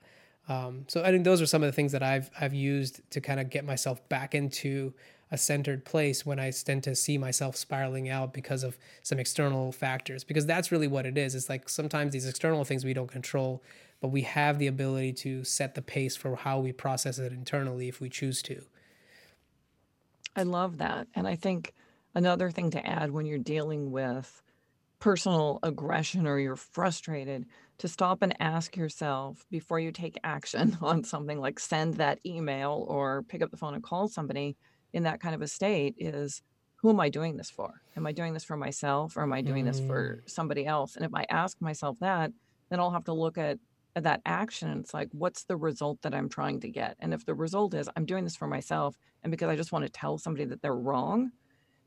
[0.48, 3.20] Um, so I think those are some of the things that I've I've used to
[3.20, 4.92] kind of get myself back into
[5.30, 9.72] a centered place when I tend to see myself spiraling out because of some external
[9.72, 10.22] factors.
[10.22, 11.34] Because that's really what it is.
[11.34, 13.62] It's like sometimes these external things we don't control,
[14.00, 17.88] but we have the ability to set the pace for how we process it internally
[17.88, 18.62] if we choose to.
[20.34, 21.06] I love that.
[21.14, 21.72] And I think
[22.14, 24.42] another thing to add when you're dealing with
[24.98, 27.46] personal aggression or you're frustrated
[27.78, 32.84] to stop and ask yourself before you take action on something like send that email
[32.88, 34.56] or pick up the phone and call somebody
[34.92, 36.42] in that kind of a state is
[36.76, 37.82] who am I doing this for?
[37.96, 39.68] Am I doing this for myself or am I doing mm.
[39.68, 40.30] this for mm.
[40.30, 40.96] somebody else?
[40.96, 42.32] And if I ask myself that,
[42.70, 43.58] then I'll have to look at
[44.04, 46.96] that action it's like what's the result that i'm trying to get?
[47.00, 49.84] And if the result is i'm doing this for myself and because i just want
[49.84, 51.30] to tell somebody that they're wrong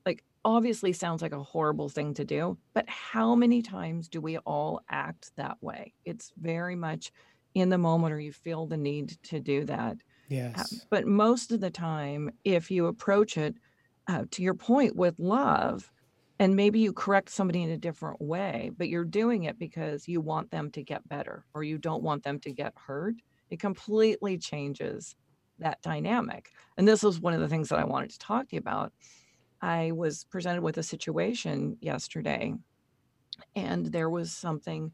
[0.06, 4.38] like obviously sounds like a horrible thing to do but how many times do we
[4.40, 5.94] all act that way?
[6.06, 7.12] It's very much
[7.54, 9.98] in the moment or you feel the need to do that
[10.30, 10.86] yes.
[10.90, 13.56] but most of the time if you approach it
[14.08, 15.92] uh, to your point with love
[16.40, 20.22] and maybe you correct somebody in a different way but you're doing it because you
[20.22, 23.16] want them to get better or you don't want them to get hurt
[23.50, 25.16] it completely changes
[25.60, 26.52] that dynamic.
[26.78, 28.94] And this was one of the things that i wanted to talk to you about.
[29.62, 32.54] I was presented with a situation yesterday
[33.56, 34.92] and there was something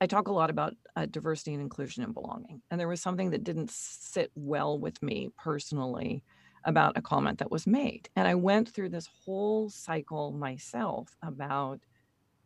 [0.00, 3.30] i talk a lot about uh, diversity and inclusion and belonging and there was something
[3.30, 6.24] that didn't sit well with me personally
[6.64, 8.08] about a comment that was made.
[8.16, 11.80] And I went through this whole cycle myself about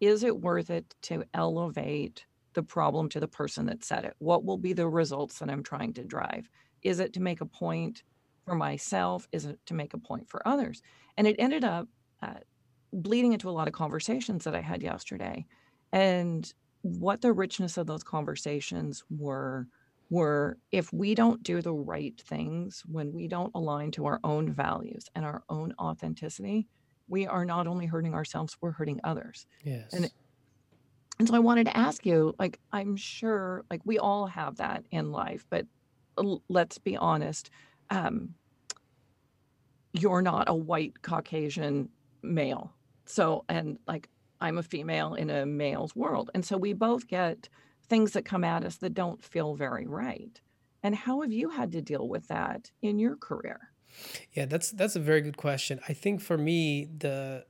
[0.01, 4.14] is it worth it to elevate the problem to the person that said it?
[4.18, 6.48] What will be the results that I'm trying to drive?
[6.83, 8.03] Is it to make a point
[8.44, 9.29] for myself?
[9.33, 10.83] Is it to make a point for others?
[11.16, 11.88] And it ended up
[12.20, 12.40] uh,
[12.92, 15.46] bleeding into a lot of conversations that I had yesterday.
[15.92, 19.68] And what the richness of those conversations were
[20.12, 24.53] were if we don't do the right things, when we don't align to our own
[24.53, 26.68] values and our own authenticity,
[27.09, 29.46] we are not only hurting ourselves, we're hurting others.
[29.64, 29.94] Yes.
[29.94, 30.11] And
[31.18, 34.85] and so I wanted to ask you, like, I'm sure, like, we all have that
[34.90, 35.66] in life, but
[36.48, 37.51] let's be honest.
[37.88, 38.35] Um,
[39.94, 41.88] you're not a white Caucasian
[42.22, 42.75] male.
[43.07, 44.09] So, and like,
[44.40, 46.31] I'm a female in a male's world.
[46.35, 47.48] And so we both get
[47.88, 50.40] things that come at us that don't feel very right.
[50.83, 53.73] And how have you had to deal with that in your career?
[54.33, 55.81] Yeah, that's that's a very good question.
[55.88, 57.45] I think for me, the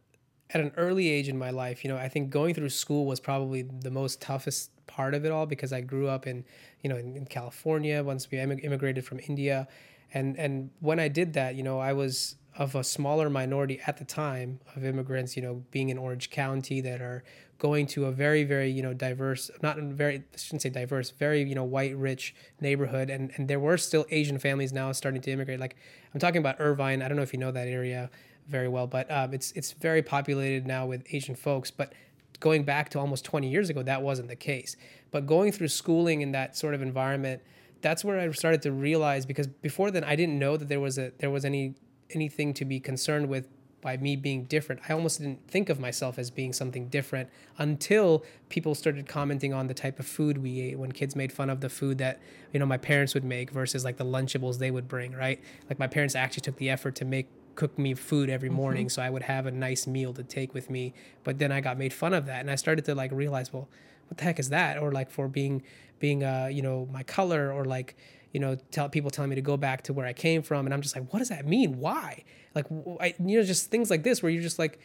[0.51, 3.21] at an early age in my life, you know, I think going through school was
[3.21, 6.45] probably the most toughest part of it all because I grew up in,
[6.83, 9.67] you know, in, in California once we immigrated from India,
[10.13, 13.97] and and when I did that, you know, I was of a smaller minority at
[13.97, 17.25] the time of immigrants, you know, being in Orange County that are
[17.63, 21.45] going to a very very you know diverse not very I shouldn't say diverse very
[21.45, 23.09] you know white rich neighborhood.
[23.09, 25.61] And and there were still Asian families now starting to immigrate.
[25.61, 25.77] Like
[26.13, 27.03] I'm talking about Irvine.
[27.03, 28.11] I don't know if you know that area
[28.49, 31.71] very well but um, it's it's very populated now with Asian folks.
[31.71, 31.93] But
[32.41, 34.75] going back to almost 20 years ago that wasn't the case.
[35.13, 37.43] But going through schooling in that sort of environment
[37.81, 40.99] that's where I started to realize because before then I didn't know that there was
[40.99, 41.77] a there was any
[42.11, 43.47] anything to be concerned with
[43.83, 44.81] by me being different.
[44.89, 47.29] I almost didn't think of myself as being something different
[47.59, 51.51] until people started commenting on the type of food we ate when kids made fun
[51.51, 52.21] of the food that,
[52.53, 55.41] you know, my parents would make versus like the Lunchables they would bring, right?
[55.69, 58.57] Like my parents actually took the effort to make cook me food every mm-hmm.
[58.57, 58.95] morning mm-hmm.
[58.95, 60.95] so I would have a nice meal to take with me.
[61.25, 63.69] But then I got made fun of that and I started to like realize, well,
[64.09, 64.79] what the heck is that?
[64.79, 65.63] Or like for being
[65.99, 67.97] being uh, you know, my color or like
[68.33, 70.75] you know, tell people telling me to go back to where I came from, and
[70.75, 71.79] I'm just like, what does that mean?
[71.79, 72.25] Why?
[72.55, 72.67] Like,
[73.01, 74.81] I, you know, just things like this where you're just like,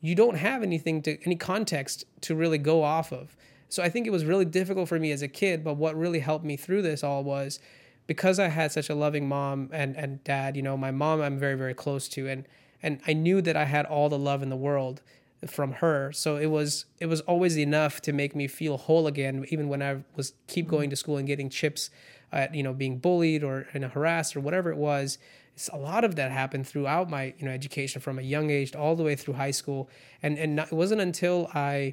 [0.00, 3.36] you don't have anything to any context to really go off of.
[3.68, 6.18] So I think it was really difficult for me as a kid, but what really
[6.18, 7.58] helped me through this all was
[8.06, 11.38] because I had such a loving mom and and dad, you know, my mom I'm
[11.38, 12.46] very very close to and
[12.82, 15.00] and I knew that I had all the love in the world
[15.46, 16.12] from her.
[16.12, 19.82] So it was it was always enough to make me feel whole again even when
[19.82, 20.76] I was keep mm-hmm.
[20.76, 21.90] going to school and getting chips
[22.32, 25.18] at you know being bullied or you know, harassed or whatever it was.
[25.54, 28.74] It's a lot of that happened throughout my you know education from a young age
[28.74, 29.90] all the way through high school
[30.22, 31.92] and and it wasn't until I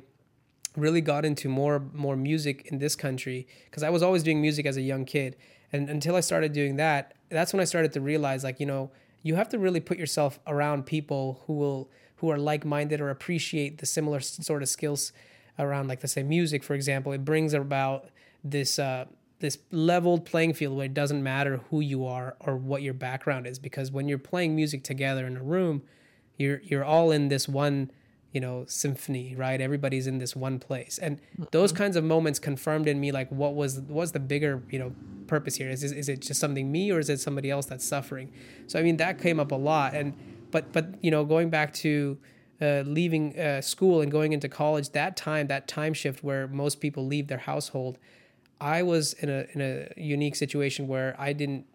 [0.78, 4.66] really got into more more music in this country because I was always doing music
[4.66, 5.36] as a young kid
[5.74, 8.92] and until I started doing that that's when I started to realize like you know
[9.24, 13.80] you have to really put yourself around people who will who are like-minded or appreciate
[13.80, 15.12] the similar sort of skills
[15.58, 18.10] around like let's say music for example it brings about
[18.44, 19.06] this uh,
[19.40, 23.48] this leveled playing field where it doesn't matter who you are or what your background
[23.48, 25.82] is because when you're playing music together in a room
[26.38, 27.92] you're you're all in this one
[28.32, 29.60] you know symphony right?
[29.60, 31.00] Everybody's in this one place.
[31.00, 31.20] And
[31.52, 34.94] those kinds of moments confirmed in me like what was what's the bigger you know
[35.28, 35.70] purpose here?
[35.70, 38.32] Is, is it just something me or is it somebody else that's suffering?
[38.68, 39.94] So i mean that came up a lot.
[39.96, 40.14] And
[40.52, 42.18] but but you know going back to
[42.62, 46.82] uh, leaving uh, school and going into college that time that time shift where most
[46.82, 47.98] people leave their household
[48.62, 51.66] i was in a in a unique situation where i didn't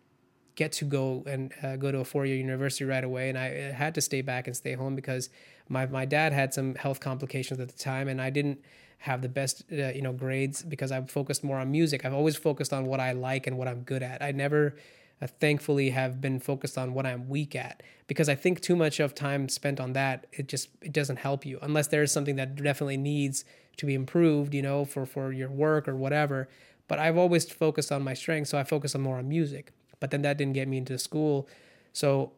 [0.57, 3.49] get to go and uh, go to a four year university right away and i
[3.72, 5.30] had to stay back and stay home because
[5.68, 8.61] my, my dad had some health complications at the time and i didn't
[8.99, 12.37] have the best uh, you know grades because i focused more on music i've always
[12.37, 14.74] focused on what i like and what i'm good at i never
[15.22, 18.99] uh, thankfully have been focused on what I'm weak at because I think too much
[18.99, 22.35] of time spent on that it just it doesn't help you unless there is something
[22.37, 23.45] that definitely needs
[23.76, 26.49] to be improved, you know, for for your work or whatever.
[26.89, 29.72] But I've always focused on my strengths, so I focus on more on music.
[30.01, 31.49] But then that didn't get me into school.
[31.93, 32.32] So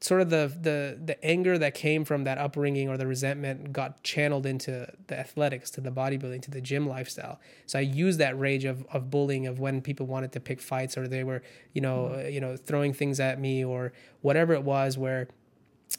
[0.00, 4.02] sort of the the the anger that came from that upbringing or the resentment got
[4.02, 8.38] channeled into the athletics to the bodybuilding to the gym lifestyle so i used that
[8.38, 11.42] rage of, of bullying of when people wanted to pick fights or they were
[11.74, 12.30] you know mm-hmm.
[12.30, 13.92] you know throwing things at me or
[14.22, 15.28] whatever it was where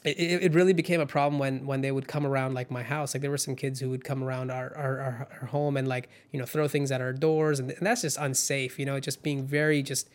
[0.04, 3.14] it, it really became a problem when when they would come around like my house.
[3.14, 5.86] Like there were some kids who would come around our, our, our, our home and
[5.86, 8.98] like you know throw things at our doors and, and that's just unsafe you know
[9.00, 10.08] just being very just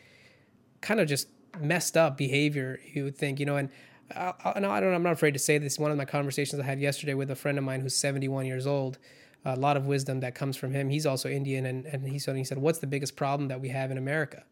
[0.81, 3.69] kind of just messed up behavior you would think you know and
[4.15, 5.79] I, I, I don't I'm not afraid to say this.
[5.79, 8.67] One of my conversations I had yesterday with a friend of mine who's 71 years
[8.67, 8.97] old
[9.45, 10.89] a lot of wisdom that comes from him.
[10.89, 13.69] He's also Indian and, and he, said, he said what's the biggest problem that we
[13.69, 14.43] have in America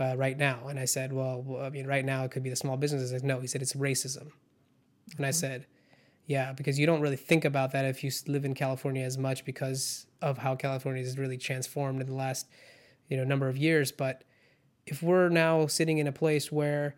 [0.00, 2.50] uh, right now and I said well, well, I mean right now it could be
[2.50, 5.16] the small businesses said, no he said it's racism mm-hmm.
[5.18, 5.34] and I mm-hmm.
[5.34, 5.66] said
[6.26, 9.44] yeah because you don't really think about that if you live in California as much
[9.44, 12.48] because of how California has really transformed in the last
[13.08, 14.24] you know number of years but
[14.86, 16.96] if we're now sitting in a place where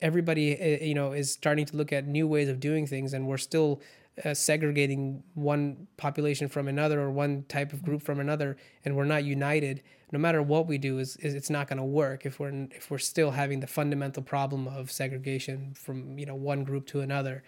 [0.00, 3.26] everybody eh, you know is starting to look at new ways of doing things and
[3.26, 3.80] we're still
[4.24, 9.04] uh, segregating one population from another or one type of group from another and we're
[9.04, 9.82] not united
[10.12, 12.90] no matter what we do is, is it's not going to work if we're if
[12.90, 17.42] we're still having the fundamental problem of segregation from you know one group to another.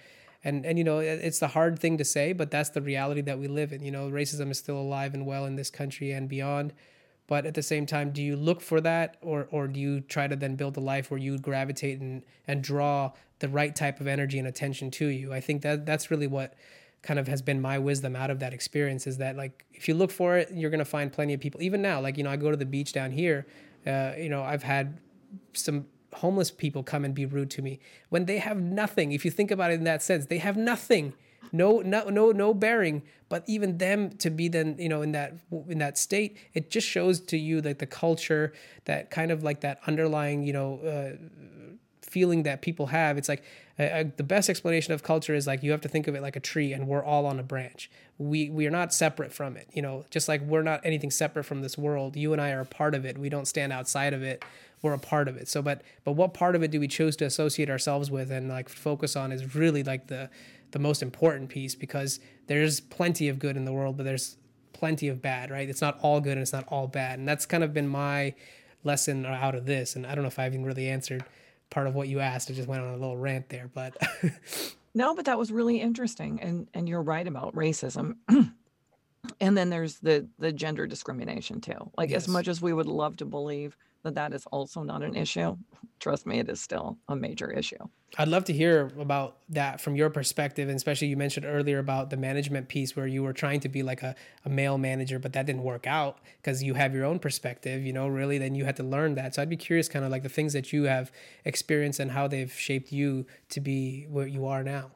[0.44, 3.38] And and you know it's the hard thing to say but that's the reality that
[3.38, 3.82] we live in.
[3.82, 6.72] You know racism is still alive and well in this country and beyond.
[7.26, 10.26] But at the same time do you look for that or or do you try
[10.26, 14.06] to then build a life where you gravitate and and draw the right type of
[14.06, 15.32] energy and attention to you?
[15.32, 16.54] I think that that's really what
[17.02, 19.94] kind of has been my wisdom out of that experience is that like if you
[19.94, 21.62] look for it you're going to find plenty of people.
[21.62, 23.46] Even now like you know i go to the beach down here
[23.86, 25.00] uh, you know i've had
[25.52, 27.78] some homeless people come and be rude to me
[28.08, 29.12] when they have nothing.
[29.12, 31.14] If you think about it in that sense they have nothing
[31.52, 33.02] no no no no bearing.
[33.28, 35.34] But even them to be then you know in that
[35.68, 38.52] in that state it just shows to you that the culture
[38.84, 41.16] that kind of like that underlying you know uh,
[42.02, 43.18] feeling that people have.
[43.18, 43.42] It's like
[44.16, 46.40] the best explanation of culture is like you have to think of it like a
[46.40, 49.80] tree and we're all on a branch we we are not separate from it you
[49.80, 52.66] know just like we're not anything separate from this world you and i are a
[52.66, 54.44] part of it we don't stand outside of it
[54.82, 57.16] we're a part of it so but but what part of it do we choose
[57.16, 60.28] to associate ourselves with and like focus on is really like the
[60.72, 64.36] the most important piece because there's plenty of good in the world, but there's
[64.72, 65.68] plenty of bad, right?
[65.68, 67.18] It's not all good and it's not all bad.
[67.18, 68.34] And that's kind of been my
[68.84, 69.94] lesson out of this.
[69.96, 71.24] And I don't know if i've even really answered
[71.70, 72.50] part of what you asked.
[72.50, 73.96] I just went on a little rant there, but
[74.94, 76.40] no, but that was really interesting.
[76.40, 78.16] And and you're right about racism.
[79.40, 81.90] and then there's the the gender discrimination too.
[81.96, 82.22] Like yes.
[82.22, 85.56] as much as we would love to believe that that is also not an issue,
[85.98, 87.76] trust me, it is still a major issue.
[88.18, 92.10] I'd love to hear about that from your perspective, and especially you mentioned earlier about
[92.10, 94.14] the management piece where you were trying to be like a,
[94.44, 97.92] a male manager, but that didn't work out because you have your own perspective, you
[97.92, 99.34] know, really, then you had to learn that.
[99.34, 101.12] So I'd be curious, kind of like the things that you have
[101.44, 104.92] experienced and how they've shaped you to be where you are now.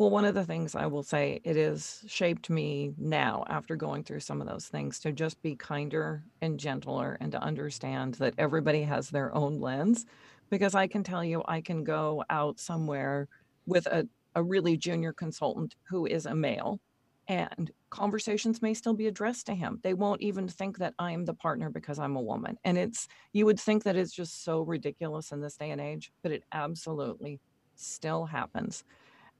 [0.00, 4.02] Well, one of the things I will say, it has shaped me now after going
[4.02, 8.32] through some of those things to just be kinder and gentler and to understand that
[8.38, 10.06] everybody has their own lens.
[10.48, 13.28] Because I can tell you, I can go out somewhere
[13.66, 16.80] with a, a really junior consultant who is a male,
[17.28, 19.80] and conversations may still be addressed to him.
[19.82, 22.56] They won't even think that I'm the partner because I'm a woman.
[22.64, 26.10] And it's, you would think that it's just so ridiculous in this day and age,
[26.22, 27.38] but it absolutely
[27.76, 28.82] still happens.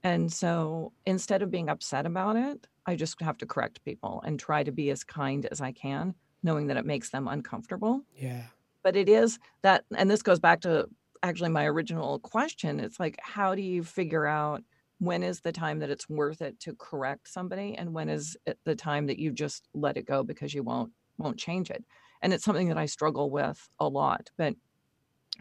[0.03, 4.39] And so instead of being upset about it, I just have to correct people and
[4.39, 8.01] try to be as kind as I can, knowing that it makes them uncomfortable.
[8.15, 8.43] Yeah.
[8.83, 10.87] But it is that, and this goes back to
[11.21, 12.79] actually my original question.
[12.79, 14.63] It's like, how do you figure out
[15.01, 18.59] when is the time that it's worth it to correct somebody and when is it
[18.65, 21.83] the time that you just let it go because you won't won't change it
[22.21, 24.53] and it's something that i struggle with a lot but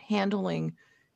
[0.08, 0.72] handling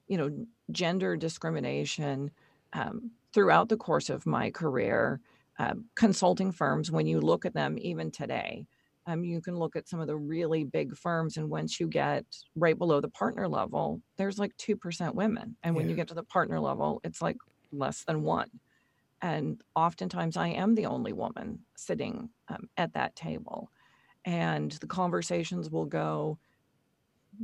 [0.08, 2.30] you know gender discrimination
[2.74, 5.20] um, throughout the course of my career,
[5.58, 8.64] um, consulting firms, when you look at them even today,
[9.06, 12.24] um, you can look at some of the really big firms, and once you get
[12.56, 15.56] right below the partner level, there's like 2% women.
[15.62, 17.36] And when you get to the partner level, it's like
[17.70, 18.48] less than one.
[19.20, 23.70] And oftentimes, I am the only woman sitting um, at that table.
[24.24, 26.38] And the conversations will go,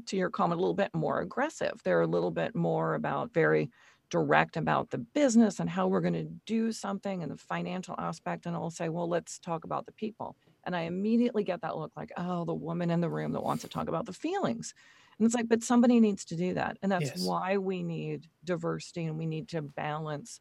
[0.07, 1.81] to your comment, a little bit more aggressive.
[1.85, 3.71] They're a little bit more about very
[4.11, 8.47] direct about the business and how we're going to do something and the financial aspect
[8.47, 11.93] and I'll say, "Well, let's talk about the people." And I immediately get that look
[11.97, 14.75] like, "Oh, the woman in the room that wants to talk about the feelings."
[15.19, 16.79] And it's like, but somebody needs to do that.
[16.83, 17.15] And that's Yes.
[17.15, 20.41] why we need diversity and we need to balance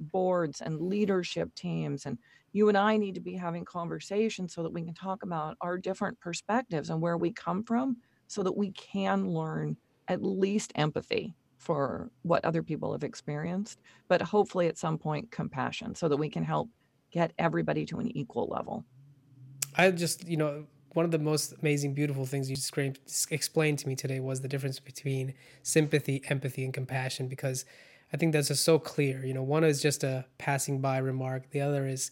[0.00, 2.18] boards and leadership teams and
[2.52, 5.76] you and I need to be having conversations so that we can talk about our
[5.76, 7.96] different perspectives and where we come from
[8.28, 14.22] so that we can learn at least empathy for what other people have experienced, but
[14.22, 16.70] hopefully at some point compassion so that we can help
[17.10, 18.84] get everybody to an equal level.
[19.76, 22.56] I just, you know, one of the most amazing, beautiful things you
[23.30, 27.28] explained to me today was the difference between sympathy, empathy, and compassion.
[27.28, 27.64] Because
[28.12, 29.24] I think that's just so clear.
[29.24, 31.50] You know, one is just a passing by remark.
[31.50, 32.10] The other is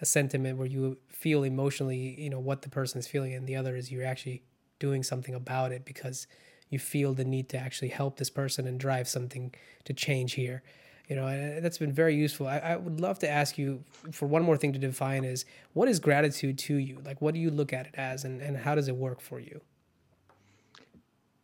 [0.00, 3.56] a sentiment where you feel emotionally, you know, what the person is feeling, and the
[3.56, 4.42] other is you're actually
[4.78, 6.26] doing something about it because
[6.70, 9.54] you feel the need to actually help this person and drive something
[9.84, 10.62] to change here
[11.08, 12.46] you know and that's been very useful.
[12.46, 15.44] I, I, would love to ask you for one more thing to define is
[15.74, 16.98] what is gratitude to you?
[17.04, 19.38] Like what do you look at it as and, and how does it work for
[19.38, 19.60] you?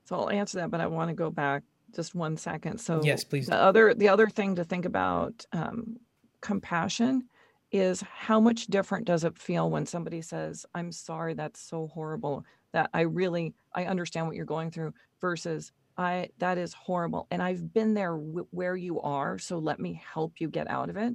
[0.05, 1.63] So i'll answer that but i want to go back
[1.95, 2.79] just one second.
[2.79, 3.47] So yes please.
[3.47, 5.99] the other the other thing to think about um,
[6.41, 7.25] compassion
[7.71, 12.45] is how much different does it feel when somebody says i'm sorry that's so horrible
[12.73, 17.43] that I really I understand what you're going through versus I that is horrible and
[17.43, 20.97] I've been there w- where you are so let me help you get out of
[20.97, 21.15] it.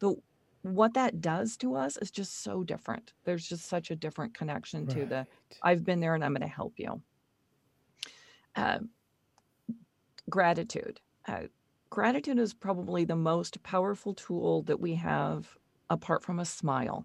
[0.00, 0.16] The
[0.62, 3.12] what that does to us is just so different.
[3.24, 4.96] There's just such a different connection right.
[4.96, 5.26] to the
[5.62, 7.00] I've been there and I'm going to help you.
[8.56, 8.78] Uh,
[10.30, 11.00] gratitude.
[11.26, 11.42] Uh,
[11.90, 15.56] gratitude is probably the most powerful tool that we have
[15.90, 17.04] apart from a smile.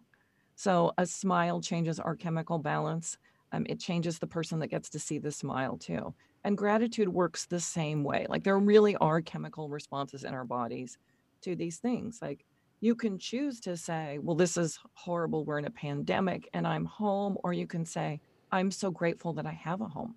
[0.56, 3.18] So a smile changes our chemical balance
[3.52, 6.14] um, it changes the person that gets to see the smile too.
[6.44, 8.26] And gratitude works the same way.
[8.30, 10.98] Like there really are chemical responses in our bodies
[11.42, 12.20] to these things.
[12.22, 12.46] Like
[12.80, 15.44] you can choose to say, well, this is horrible.
[15.44, 17.38] We're in a pandemic and I'm home.
[17.44, 18.22] Or you can say,
[18.52, 20.16] I'm so grateful that I have a home.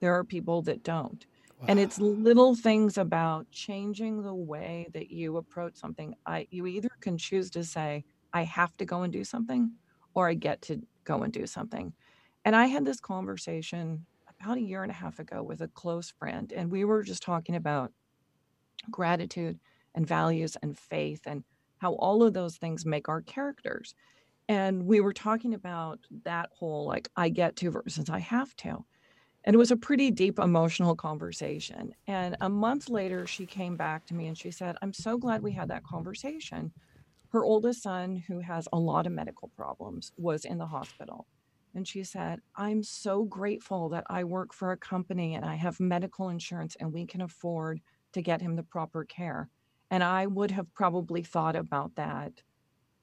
[0.00, 1.26] There are people that don't.
[1.58, 1.66] Wow.
[1.68, 6.14] And it's little things about changing the way that you approach something.
[6.24, 9.72] I you either can choose to say, I have to go and do something,
[10.14, 11.92] or I get to go and do something.
[12.44, 14.06] And I had this conversation
[14.40, 17.22] about a year and a half ago with a close friend, and we were just
[17.22, 17.92] talking about
[18.90, 19.58] gratitude
[19.94, 21.44] and values and faith and
[21.78, 23.94] how all of those things make our characters.
[24.48, 28.84] And we were talking about that whole like, I get to versus I have to.
[29.44, 31.92] And it was a pretty deep emotional conversation.
[32.06, 35.42] And a month later, she came back to me and she said, I'm so glad
[35.42, 36.72] we had that conversation.
[37.30, 41.26] Her oldest son, who has a lot of medical problems, was in the hospital.
[41.78, 45.78] And she said, I'm so grateful that I work for a company and I have
[45.78, 47.80] medical insurance and we can afford
[48.14, 49.48] to get him the proper care.
[49.88, 52.42] And I would have probably thought about that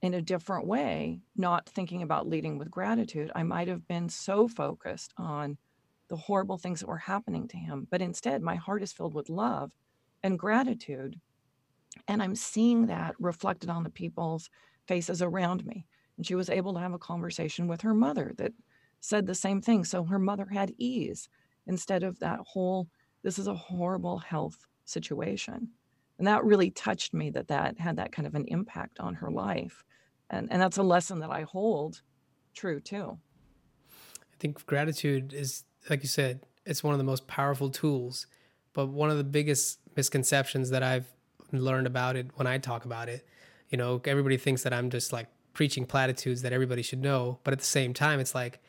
[0.02, 3.32] in a different way, not thinking about leading with gratitude.
[3.34, 5.58] I might have been so focused on
[6.10, 7.88] the horrible things that were happening to him.
[7.90, 9.72] But instead, my heart is filled with love
[10.22, 11.22] and gratitude.
[12.10, 14.50] And I'm seeing that reflected on the people's
[14.86, 15.86] faces around me.
[16.18, 18.54] And she was able to have a conversation with her mother that
[19.02, 19.84] said the same thing.
[19.84, 21.30] So her mother had ease
[21.68, 22.88] instead of that whole,
[23.24, 25.70] this is a horrible health situation.
[26.18, 29.30] and that really touched me that that had that kind of an impact on her
[29.32, 29.84] life
[30.30, 32.02] and and that's a lesson that i hold
[32.54, 33.18] true too
[33.92, 38.28] i think gratitude is like you said it's one of the most powerful tools
[38.74, 41.08] but one of the biggest misconceptions that i've
[41.52, 43.26] learned about it when i talk about it
[43.70, 47.52] you know everybody thinks that i'm just like preaching platitudes that everybody should know but
[47.52, 48.62] at the same time it's like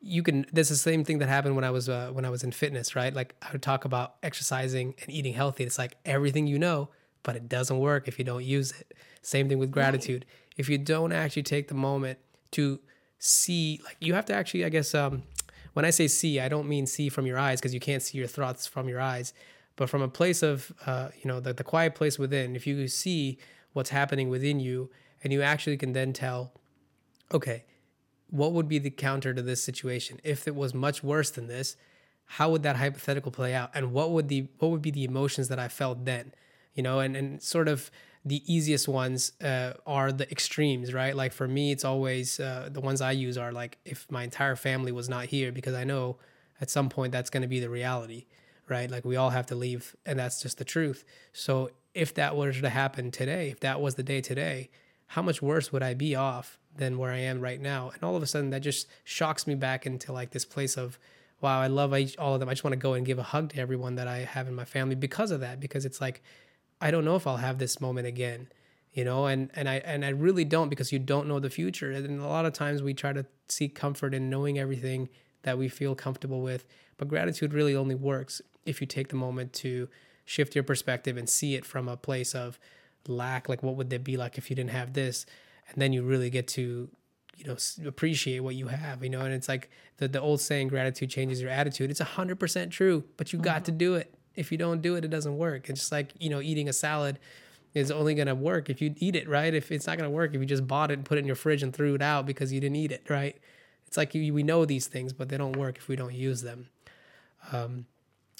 [0.00, 2.42] you can there's the same thing that happened when i was uh, when i was
[2.42, 3.14] in fitness right?
[3.14, 6.90] Like i would talk about exercising and eating healthy it's like everything you know
[7.22, 8.94] but it doesn't work if you don't use it.
[9.22, 10.26] Same thing with gratitude.
[10.28, 10.54] Right.
[10.56, 12.18] if you don't actually take the moment
[12.50, 12.80] to
[13.18, 15.22] see like you have to actually i guess um,
[15.74, 18.18] when i say see i don't mean see from your eyes because you can't see
[18.18, 19.32] your thoughts from your eyes
[19.76, 22.88] but from a place of uh, you know the, the quiet place within if you
[22.88, 23.38] see
[23.72, 24.90] what's happening within you
[25.22, 26.52] and you actually can then tell
[27.32, 27.64] okay
[28.32, 30.18] what would be the counter to this situation?
[30.24, 31.76] If it was much worse than this
[32.24, 33.70] how would that hypothetical play out?
[33.74, 36.32] And what would the what would be the emotions that i felt then?
[36.74, 37.90] You know and and sort of
[38.24, 41.14] the easiest ones uh, are the extremes right?
[41.14, 44.56] Like for me it's always uh, the ones i use are like if my entire
[44.56, 46.16] family was not here because i know
[46.60, 48.26] at some point that's going to be the reality
[48.68, 48.90] right?
[48.90, 51.04] Like we all have to leave and that's just the truth.
[51.32, 54.70] So if that were to happen today if that was the day today
[55.12, 57.90] how much worse would i be off than where I am right now.
[57.90, 60.98] And all of a sudden, that just shocks me back into like this place of,
[61.42, 62.48] wow, I love all of them.
[62.48, 64.54] I just want to go and give a hug to everyone that I have in
[64.54, 65.60] my family because of that.
[65.60, 66.22] Because it's like,
[66.80, 68.48] I don't know if I'll have this moment again,
[68.92, 69.26] you know.
[69.26, 71.92] And and I and I really don't because you don't know the future.
[71.92, 75.10] And a lot of times we try to seek comfort in knowing everything
[75.42, 76.64] that we feel comfortable with.
[76.96, 79.88] But gratitude really only works if you take the moment to
[80.24, 82.58] shift your perspective and see it from a place of
[83.08, 83.48] lack.
[83.48, 85.26] Like, what would it be like if you didn't have this?
[85.68, 86.88] and then you really get to
[87.36, 90.68] you know appreciate what you have you know and it's like the, the old saying
[90.68, 93.64] gratitude changes your attitude it's 100% true but you got mm-hmm.
[93.64, 96.28] to do it if you don't do it it doesn't work it's just like you
[96.28, 97.18] know eating a salad
[97.74, 100.14] is only going to work if you eat it right if it's not going to
[100.14, 102.02] work if you just bought it and put it in your fridge and threw it
[102.02, 103.38] out because you didn't eat it right
[103.86, 106.42] it's like you, we know these things but they don't work if we don't use
[106.42, 106.68] them
[107.50, 107.86] um,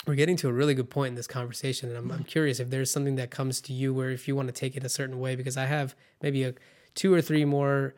[0.06, 2.70] we're getting to a really good point in this conversation and I'm, I'm curious if
[2.70, 5.18] there's something that comes to you where if you want to take it a certain
[5.20, 6.54] way because i have maybe a
[6.94, 7.94] two or three more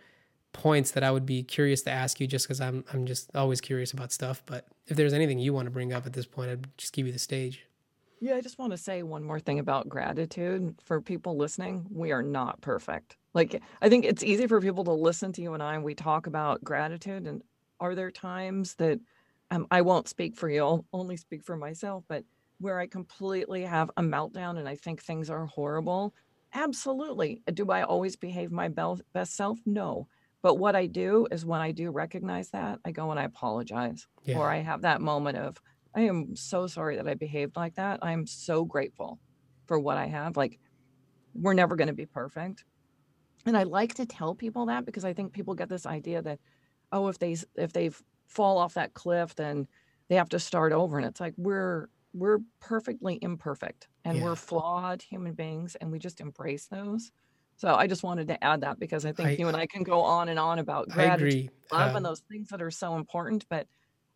[0.55, 3.61] points that I would be curious to ask you just because I'm I'm just always
[3.61, 4.43] curious about stuff.
[4.47, 7.07] But if there's anything you want to bring up at this point, I'd just give
[7.07, 7.67] you the stage.
[8.21, 11.85] Yeah, I just want to say one more thing about gratitude for people listening.
[11.91, 13.17] We are not perfect.
[13.35, 15.95] Like I think it's easy for people to listen to you and I and we
[15.95, 17.43] talk about gratitude and
[17.81, 19.01] are there times that
[19.55, 22.25] um, I won't speak for you, I'll only speak for myself, but
[22.59, 26.15] where I completely have a meltdown and I think things are horrible
[26.55, 27.43] Absolutely.
[27.53, 29.59] Do I always behave my best self?
[29.67, 30.07] No.
[30.41, 34.07] But what I do is when I do recognize that, I go and I apologize.
[34.25, 34.39] Yeah.
[34.39, 35.61] Or I have that moment of,
[35.97, 37.99] I am so sorry that I behaved like that.
[38.03, 39.19] I'm so grateful
[39.67, 40.37] for what I have.
[40.37, 40.61] Like,
[41.35, 42.65] we're never going to be perfect.
[43.47, 46.39] And I like to tell people that because I think people get this idea that,
[46.93, 47.91] oh, if they if they
[48.27, 49.67] fall off that cliff, then
[50.09, 50.99] they have to start over.
[50.99, 54.25] And it's like we're we're perfectly imperfect and yeah.
[54.25, 57.11] we're flawed human beings and we just embrace those.
[57.57, 59.83] So I just wanted to add that because I think I, you and I can
[59.83, 63.47] go on and on about gratitude, love, um, and those things that are so important.
[63.49, 63.67] But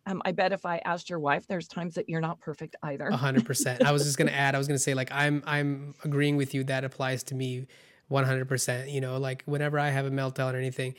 [0.05, 3.09] um, I bet if I asked your wife, there's times that you're not perfect either.
[3.11, 3.83] Hundred percent.
[3.85, 4.55] I was just gonna add.
[4.55, 6.63] I was gonna say like I'm I'm agreeing with you.
[6.65, 7.67] That applies to me,
[8.07, 8.89] one hundred percent.
[8.89, 10.95] You know, like whenever I have a meltdown or anything.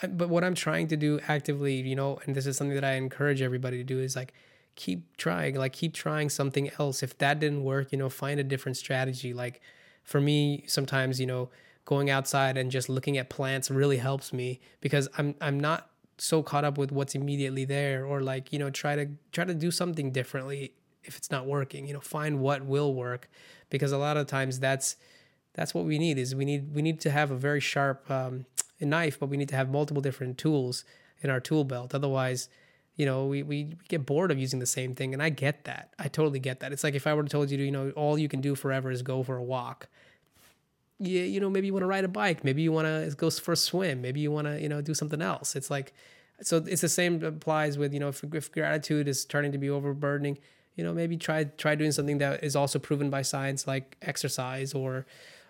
[0.00, 2.94] But what I'm trying to do actively, you know, and this is something that I
[2.94, 4.32] encourage everybody to do is like
[4.74, 7.02] keep trying like keep trying something else.
[7.02, 9.34] If that didn't work you know find a different strategy.
[9.34, 9.60] Like
[10.02, 11.50] for me sometimes you know
[11.84, 16.42] going outside and just looking at plants really helps me because i'm i'm not so
[16.42, 19.70] caught up with what's immediately there or like you know try to try to do
[19.70, 20.72] something differently
[21.04, 23.28] if it's not working you know find what will work
[23.70, 24.96] because a lot of times that's
[25.54, 28.46] that's what we need is we need we need to have a very sharp um,
[28.86, 30.84] knife but we need to have multiple different tools
[31.20, 32.48] in our tool belt otherwise
[32.96, 35.14] you know, we, we get bored of using the same thing.
[35.14, 35.94] And I get that.
[35.98, 36.72] I totally get that.
[36.72, 38.54] It's like if I were to told you, to, you know, all you can do
[38.54, 39.88] forever is go for a walk.
[40.98, 42.44] Yeah, you know, maybe you want to ride a bike.
[42.44, 44.02] Maybe you want to go for a swim.
[44.02, 45.56] Maybe you want to, you know, do something else.
[45.56, 45.94] It's like,
[46.42, 49.70] so it's the same applies with, you know, if, if gratitude is turning to be
[49.70, 50.38] overburdening,
[50.76, 54.74] you know, maybe try try doing something that is also proven by science, like exercise
[54.74, 55.06] or,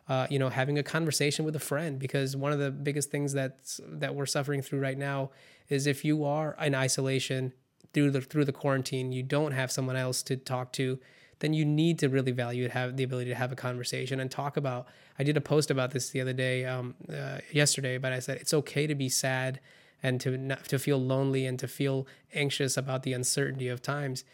[0.09, 1.99] uh, you know, having a conversation with a friend.
[1.99, 5.31] Because one of the biggest things that's that we're suffering through right now
[5.69, 7.53] is if you are in isolation
[7.93, 10.99] through the through the quarantine, you don't have someone else to talk to,
[11.43, 14.31] then you need to really value it, have the ability to have a conversation and
[14.31, 14.87] talk about.
[15.19, 18.39] I did a post about this the other day, um, uh, yesterday, but I said
[18.39, 19.61] it's okay to be sad
[20.03, 24.25] and to not, to feel lonely and to feel anxious about the uncertainty of times.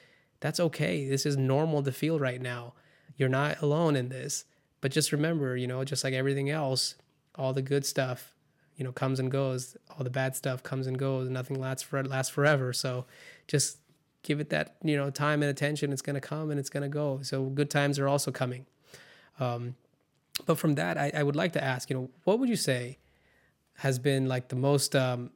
[0.40, 1.08] That's okay.
[1.08, 2.74] This is normal to feel right now.
[3.16, 4.44] You're not alone in this.
[4.80, 6.94] But just remember, you know, just like everything else,
[7.34, 8.34] all the good stuff,
[8.76, 9.76] you know, comes and goes.
[9.90, 11.28] All the bad stuff comes and goes.
[11.28, 12.72] Nothing lasts for lasts forever.
[12.72, 13.06] So
[13.48, 13.78] just
[14.22, 15.92] give it that you know time and attention.
[15.92, 17.20] It's gonna come and it's gonna go.
[17.22, 18.66] So good times are also coming.
[19.40, 19.76] Um,
[20.46, 22.98] but from that, I, I would like to ask, you know, what would you say
[23.78, 25.30] has been like the most, um,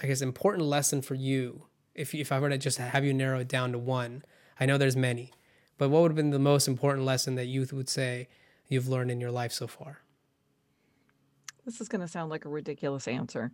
[0.00, 1.64] I guess, important lesson for you?
[1.94, 4.22] If if I were to just have you narrow it down to one,
[4.60, 5.32] I know there's many,
[5.78, 8.28] but what would have been the most important lesson that youth would say
[8.68, 9.98] you've learned in your life so far?
[11.64, 13.52] This is going to sound like a ridiculous answer.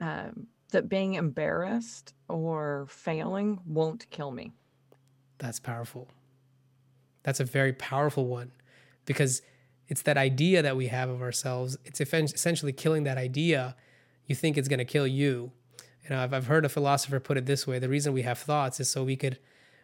[0.00, 4.52] Um, that being embarrassed or failing won't kill me.
[5.38, 6.08] That's powerful.
[7.22, 8.52] That's a very powerful one
[9.04, 9.42] because
[9.88, 11.76] it's that idea that we have of ourselves.
[11.84, 13.76] It's essentially killing that idea.
[14.26, 15.50] You think it's going to kill you.
[16.04, 18.38] You know, I've, I've heard a philosopher put it this way: the reason we have
[18.38, 19.38] thoughts is so we could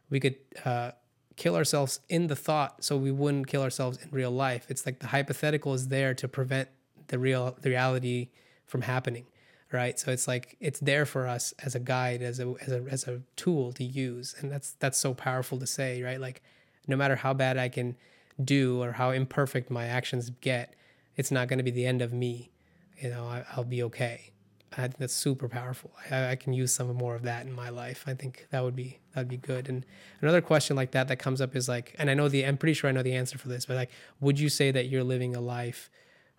[0.08, 0.92] we could uh,
[1.36, 4.66] kill ourselves in the thought, so we wouldn't kill ourselves in real life.
[4.68, 6.68] It's like the hypothetical is there to prevent
[7.08, 8.28] the real the reality
[8.66, 9.26] from happening
[9.72, 9.98] right?
[9.98, 13.08] So it's like it's there for us as a guide as a as a as
[13.08, 14.34] a tool to use.
[14.38, 16.20] And that's that's so powerful to say right?
[16.20, 16.42] Like
[16.86, 17.96] no matter how bad i can
[18.42, 20.74] do or how imperfect my actions get
[21.16, 22.50] it's not going to be the end of me.
[22.98, 24.30] You know I, will be okay
[24.72, 25.92] I think that's super powerful.
[26.10, 28.04] I, I, can use some more of that in my life.
[28.06, 29.68] I think that would be that'd be good.
[29.68, 29.86] And
[30.20, 32.74] another question like that that comes up is like, and I know the I'm pretty
[32.74, 33.90] sure I know the answer for this, but like,
[34.20, 35.88] would you say that you're living a life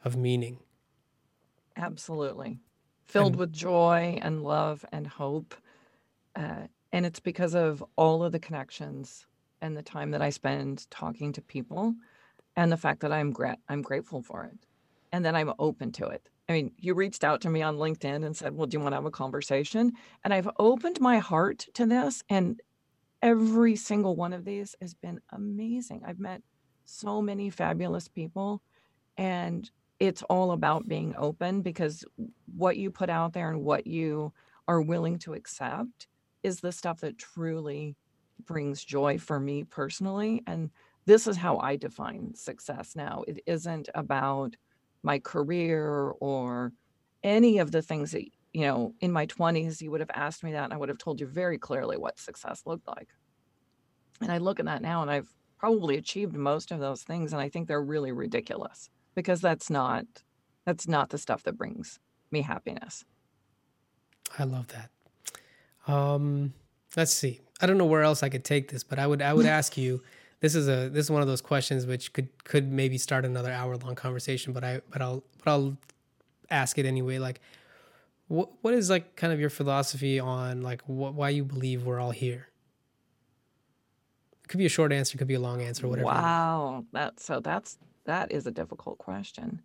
[0.04, 0.60] of meaning?
[1.76, 2.60] Absolutely
[3.08, 5.56] filled and, with joy and love and hope.
[6.36, 9.26] Uh, and it's because of all of the connections
[9.62, 11.96] and the time that I spend talking to people
[12.56, 14.58] and the fact that I'm gra- I'm grateful for it
[15.12, 16.30] and that I'm open to it.
[16.50, 18.94] I mean, you reached out to me on LinkedIn and said, "Well, do you want
[18.94, 19.94] to have a conversation?"
[20.24, 22.62] And I've opened my heart to this and
[23.22, 26.04] every single one of these has been amazing.
[26.06, 26.44] I've met
[26.86, 28.62] so many fabulous people
[29.18, 29.70] and
[30.00, 32.06] it's all about being open because
[32.48, 34.34] what you put out there and what you
[34.68, 36.08] are willing to accept
[36.44, 37.98] is the stuff that truly
[38.46, 40.72] brings joy for me personally and
[41.06, 43.24] this is how I define success now.
[43.28, 44.56] It isn't about
[45.04, 46.74] my career or
[47.24, 48.24] any of the things that,
[48.54, 50.98] you know, in my 20s, you would have asked me that and I would have
[50.98, 53.10] told you very clearly what success looked like.
[54.22, 57.42] And I look at that now and I've probably achieved most of those things and
[57.42, 60.06] I think they're really ridiculous because that's not
[60.66, 63.06] that's not the stuff that brings me happiness.
[64.38, 64.92] I love that.
[65.92, 66.54] Um,
[66.96, 67.40] let's see.
[67.62, 69.78] I don't know where else I could take this, but I would I would ask
[69.78, 70.04] you.
[70.40, 73.52] This is a this is one of those questions which could could maybe start another
[73.52, 75.78] hour long conversation, but I but I'll but I'll
[76.52, 77.18] ask it anyway.
[77.18, 77.42] Like,
[78.28, 82.00] what what is like kind of your philosophy on like what, why you believe we're
[82.00, 82.50] all here?
[84.44, 86.06] It could be a short answer, could be a long answer, whatever.
[86.06, 89.62] Wow, that so that's that is a difficult question.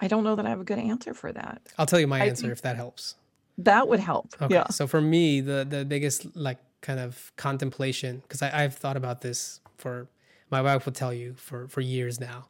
[0.00, 1.62] I don't know that I have a good answer for that.
[1.78, 3.14] I'll tell you my I answer if that helps.
[3.58, 4.34] That would help.
[4.40, 4.54] Okay.
[4.54, 4.68] Yeah.
[4.68, 9.60] So for me, the the biggest like kind of contemplation, because I've thought about this
[9.76, 10.08] for
[10.50, 12.46] my wife will tell you for for years now.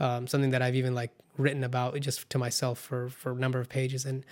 [0.00, 3.60] Um, something that I've even like written about just to myself for for a number
[3.60, 4.24] of pages, and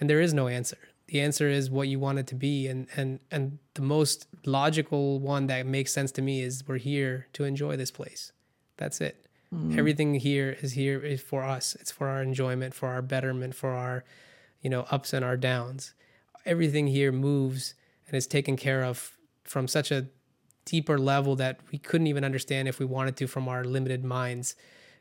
[0.00, 0.78] and there is no answer.
[1.08, 5.20] The answer is what you want it to be and and and the most logical
[5.20, 8.32] one that makes sense to me is we're here to enjoy this place.
[8.76, 9.22] That's it.
[9.54, 9.78] Mm.
[9.78, 11.76] everything here is here is for us.
[11.78, 14.04] It's for our enjoyment for our betterment for our
[14.60, 15.94] you know ups and our downs.
[16.44, 17.74] Everything here moves
[18.06, 20.06] and is taken care of from such a
[20.64, 24.56] deeper level that we couldn't even understand if we wanted to from our limited minds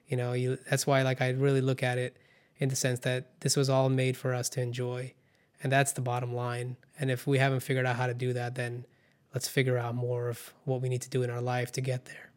[0.07, 2.17] you know you, that's why like i really look at it
[2.57, 5.11] in the sense that this was all made for us to enjoy
[5.65, 6.77] and that's the bottom line.
[6.99, 8.85] And if we haven't figured out how to do that, then
[9.33, 12.05] let's figure out more of what we need to do in our life to get
[12.05, 12.31] there.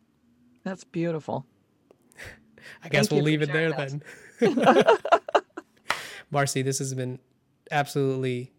[0.65, 1.47] That's beautiful.
[2.83, 4.01] I guess Thank we'll leave it there that.
[4.41, 4.55] then.
[6.33, 7.19] Marci, this has been
[7.71, 8.51] absolutely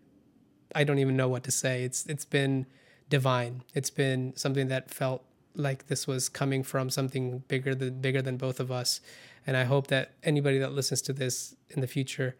[0.75, 1.83] I don't even know what to say.
[1.83, 2.65] It's it's been
[3.09, 3.63] divine.
[3.73, 5.23] It's been something that felt
[5.55, 9.01] like this was coming from something bigger than bigger than both of us.
[9.47, 12.35] And I hope that anybody that listens to this in the future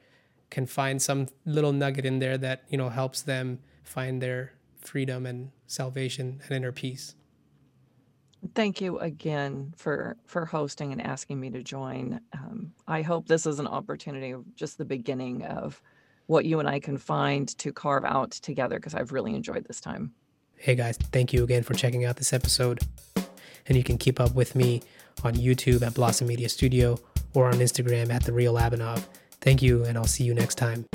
[0.50, 5.26] can find some little nugget in there that you know helps them find their freedom
[5.26, 7.16] and salvation and inner peace
[8.56, 13.46] thank you again for for hosting and asking me to join um, i hope this
[13.46, 15.82] is an opportunity just the beginning of
[16.30, 19.82] what you and i can find to carve out together because i've really enjoyed this
[19.82, 20.12] time
[20.56, 22.80] hey guys thank you again for checking out this episode
[23.68, 24.82] and you can keep up with me
[25.24, 26.98] on youtube at blossom media studio
[27.34, 29.04] or on instagram at the real Abanov.
[29.42, 30.86] Thank you, and I'll see you next time.